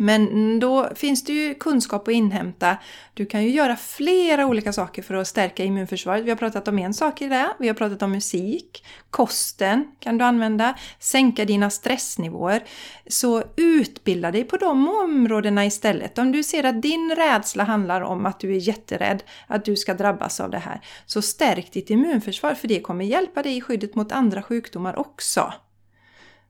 [0.00, 2.76] Men då finns det ju kunskap att inhämta.
[3.14, 6.24] Du kan ju göra flera olika saker för att stärka immunförsvaret.
[6.24, 7.48] Vi har pratat om en sak i det.
[7.58, 8.84] Vi har pratat om musik.
[9.10, 10.74] Kosten kan du använda.
[10.98, 12.64] Sänka dina stressnivåer.
[13.06, 16.18] Så utbilda dig på de områdena istället.
[16.18, 19.94] Om du ser att din rädsla handlar om att du är jätterädd att du ska
[19.94, 20.80] drabbas av det här.
[21.06, 25.52] Så stärk ditt immunförsvar för det kommer hjälpa dig i skyddet mot andra sjukdomar också.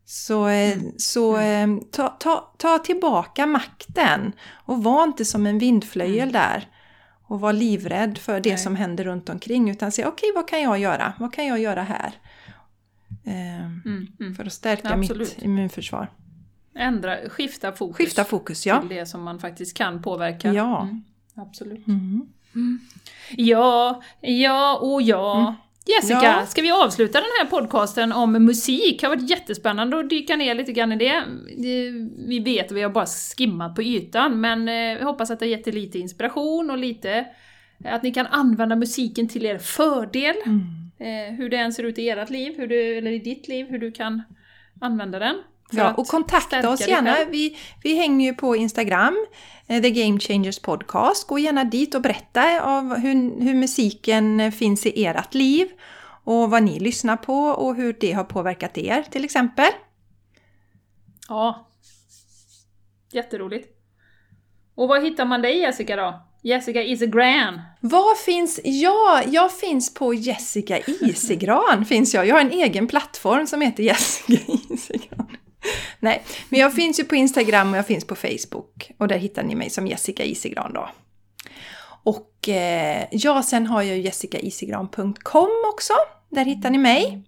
[0.05, 6.33] Så, eh, så eh, ta, ta, ta tillbaka makten och var inte som en vindflöjel
[6.33, 6.69] där
[7.23, 8.59] och var livrädd för det Nej.
[8.59, 11.13] som händer runt omkring utan se okej vad kan jag göra?
[11.19, 12.13] Vad kan jag göra här?
[13.25, 14.35] Eh, Mm, mm.
[14.35, 15.37] för att stärka Absolut.
[15.37, 16.09] mitt immunförsvar.
[16.75, 17.97] Ändra, skifta fokus.
[17.97, 18.81] Skifta fokus, ja.
[18.81, 20.53] Till det som man faktiskt kan påverka.
[20.53, 20.83] Ja.
[20.83, 21.87] Mm, absolut.
[21.87, 22.29] Mm.
[23.37, 25.55] Ja, ja och ja.
[25.87, 26.47] Jessica, Ja.
[26.47, 29.01] ska vi avsluta den här podcasten om musik?
[29.01, 31.23] Det har varit jättespännande att dyka ner lite grann i det.
[32.29, 35.51] Vi vet, vi har bara skimmat på ytan, men eh, jag hoppas att det har
[35.51, 37.27] gett er lite inspiration och lite
[37.85, 40.37] att ni kan använda musiken till er fördel.
[40.47, 40.61] Mm.
[40.99, 43.67] Eh, hur det än ser ut i ert liv, hur du, eller i ditt liv,
[43.71, 44.23] hur du kan
[44.81, 45.37] använda den.
[45.71, 47.17] Ja, och kontakta oss gärna.
[47.31, 49.27] Vi, vi hänger ju på Instagram,
[49.67, 51.27] eh, The Game Changers Podcast.
[51.27, 55.69] Gå gärna dit och berätta av hur, hur musiken finns i ert liv
[56.25, 59.71] och vad ni lyssnar på och hur det har påverkat er till exempel.
[61.29, 61.69] Ja.
[63.13, 63.69] Jätteroligt.
[64.75, 66.23] Och var hittar man dig Jessica då?
[66.43, 67.61] Jessica is a gran.
[67.81, 69.29] Var finns jag?
[69.29, 71.85] Jag finns på Jessica Isegran.
[71.85, 72.27] finns jag.
[72.27, 75.37] jag har en egen plattform som heter Jessica Isegran.
[76.01, 78.91] Nej, men jag finns ju på Instagram och jag finns på Facebook.
[78.99, 80.91] Och där hittar ni mig som Jessica Isigran då.
[82.03, 85.93] Och eh, ja, sen har jag jessicaisigran.com också.
[86.29, 87.23] Där hittar ni mig.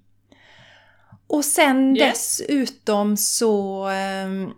[1.27, 2.39] Och sen Yes.
[2.39, 3.87] dessutom så...
[3.89, 4.51] ehm,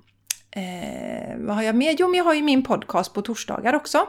[0.56, 1.96] Eh, vad har jag mer?
[1.98, 4.06] Jo, men jag har ju min podcast på torsdagar också.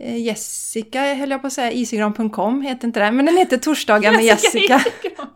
[0.00, 4.12] Eh, Jessica, höll jag på att säga, isigran.com heter inte den, men den heter Torsdagar
[4.12, 4.58] med Jessica.
[4.58, 5.28] Isigran.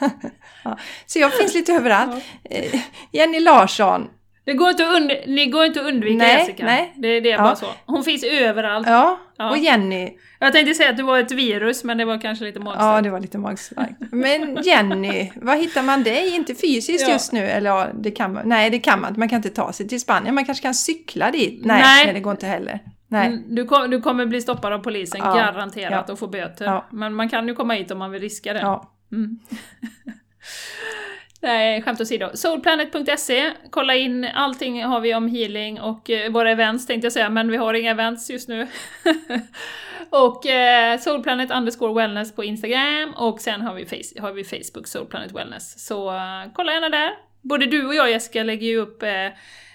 [1.06, 2.24] Så jag finns lite överallt.
[2.50, 2.80] Eh,
[3.12, 4.06] Jenny Larsson.
[4.44, 6.64] Det går inte att, und det går inte att undvika Nej, Jessica.
[6.64, 6.92] nej.
[6.96, 7.42] Det, det är Ja.
[7.42, 7.66] bara så.
[7.86, 8.86] Hon finns överallt.
[8.88, 9.50] Ja, Ja.
[9.50, 10.10] och Jenny.
[10.40, 13.04] Jag tänkte säga att du var ett virus, men det var kanske lite Ja, magstarkt.
[13.04, 13.92] det var lite magstarkt.
[14.12, 16.34] Men Jenny, var hittar man dig?
[16.36, 17.12] Inte fysiskt Ja.
[17.12, 17.44] just nu?
[17.46, 18.48] Eller ja, det kan man.
[18.48, 19.18] Nej, det kan man inte.
[19.18, 20.34] Man kan inte ta sig till Spanien.
[20.34, 21.64] Man kanske kan cykla dit.
[21.64, 22.04] Nej, Nej.
[22.04, 22.14] nej.
[22.14, 22.80] det går inte heller.
[23.08, 23.26] Nej.
[23.26, 25.34] Mm, Du, kom, du kommer bli stoppad av polisen, Ja.
[25.34, 26.12] garanterat, Ja.
[26.12, 26.64] och få böter.
[26.64, 26.86] Ja.
[26.90, 28.78] Men man kan ju komma hit om man vill riska det.
[29.12, 29.38] Mm.
[31.40, 32.30] Nej, skämt åsido.
[32.34, 37.30] Soulplanet.se, kolla in allting har vi om healing och eh, våra events tänkte jag säga,
[37.30, 38.66] men vi har inga events just nu.
[40.10, 44.86] och eh, Soulplanet underscore wellness på Instagram och sen har vi, face, har vi Facebook,
[44.86, 45.86] Soulplanet Wellness.
[45.86, 47.10] Så eh, kolla gärna där.
[47.42, 49.08] Både du och jag Jessica lägger ju upp eh,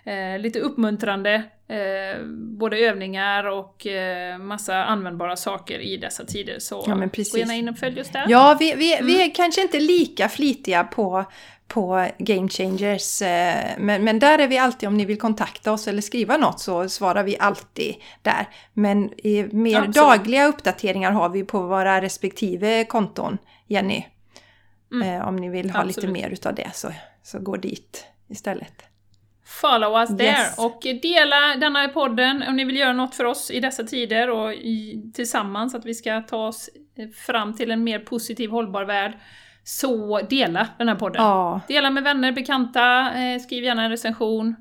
[0.06, 6.60] eh, lite uppmuntrande eh, både övningar och eh, massa användbara saker i dessa tider.
[6.60, 7.34] Så Ja, men precis.
[7.34, 8.26] gå gärna in och följ oss där.
[8.30, 9.30] Ja, vi, vi, vi Mm.
[9.30, 11.26] är kanske inte lika flitiga på,
[11.68, 15.88] på Game Changers, eh, men, men där är vi alltid, om ni vill kontakta oss
[15.88, 18.48] eller skriva något så svarar vi alltid där.
[18.74, 19.96] Men i mer Absolut.
[19.96, 23.38] dagliga uppdateringar har vi på våra respektive konton,
[23.68, 24.06] Jenny.
[24.94, 25.10] Mm.
[25.22, 26.14] Eh, om ni vill ha lite Absolut.
[26.14, 26.92] mer utav det så,
[27.24, 28.74] så gå dit istället.
[29.46, 30.58] Follow us there Yes.
[30.58, 34.54] och dela denna podden om ni vill göra något för oss i dessa tider och
[34.54, 36.70] i, tillsammans att vi ska ta oss
[37.26, 39.14] fram till en mer positiv hållbar värld.
[39.64, 41.22] Så dela den här podden.
[41.24, 44.56] Ja, Dela med vänner, bekanta, eh, skriv gärna en recension.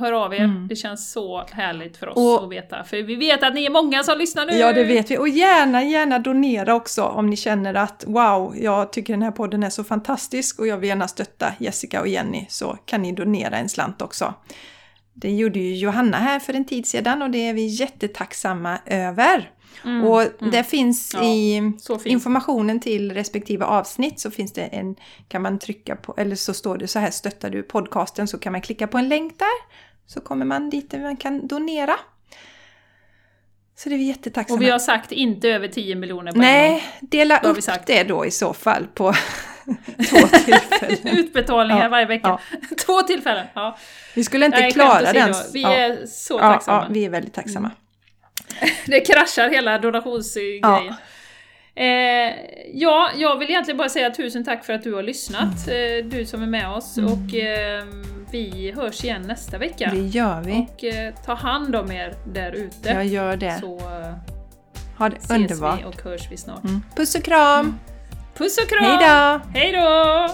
[0.00, 0.68] Hör av er, Mm.
[0.68, 2.84] det känns så härligt för oss Och- att veta.
[2.84, 4.52] För vi vet att ni är många som lyssnar nu!
[4.52, 5.18] ja, det vet vi.
[5.18, 9.62] Och gärna, gärna donera också om ni känner att wow, jag tycker den här podden
[9.62, 13.56] är så fantastisk och jag vill gärna stötta Jessica och Jenny så kan ni donera
[13.56, 14.34] en slant också.
[15.14, 19.50] Det gjorde ju Johanna här för en tid sedan och det är vi jättetacksamma över.
[19.84, 20.50] Mm, och mm.
[20.50, 21.72] det finns Ja, i
[22.04, 24.96] informationen till respektive avsnitt så finns det en,
[25.28, 28.52] kan man trycka på, eller så står det så här, stöttar du podcasten så kan
[28.52, 29.80] man klicka på en länk där.
[30.06, 31.96] Så kommer man dit där man kan donera.
[33.76, 34.56] Så det är vi jättetacksamma.
[34.58, 36.38] Och vi har sagt inte över 10 miljoner på.
[36.38, 37.86] Nej, dela upp sagt?
[37.86, 39.12] det då i så fall på
[40.10, 41.18] två tillfällen.
[41.18, 42.38] Utbetalningar Ja, varje vecka.
[42.86, 43.46] Två tillfällen!
[43.54, 43.78] Ja.
[44.14, 45.34] Vi skulle inte Nej, klara den.
[45.52, 45.74] Vi ja.
[45.74, 46.82] är så ja, tacksamma.
[46.82, 47.70] ja, vi är väldigt tacksamma.
[48.86, 50.60] Det kraschar hela donationsgrejen.
[50.62, 50.94] Ja.
[51.74, 52.34] Eh,
[52.74, 55.98] ja, jag vill egentligen bara säga tusen tack för att du har lyssnat, Mm.
[55.98, 56.98] eh, du som är med oss.
[56.98, 57.84] Och eh,
[58.32, 59.90] vi hörs igen nästa vecka.
[59.94, 60.66] Det gör vi.
[60.76, 62.88] Och eh, ta hand om er där ute.
[62.88, 63.58] Jag gör det.
[63.60, 64.14] Så eh,
[64.98, 65.80] Ha det ses underbart.
[65.80, 66.64] vi och hörs vi snart.
[66.64, 66.82] Mm.
[66.96, 67.78] Puss och kram!
[68.36, 68.84] Puss och kram!
[68.84, 69.40] Hej då!
[69.58, 70.28] Hej då!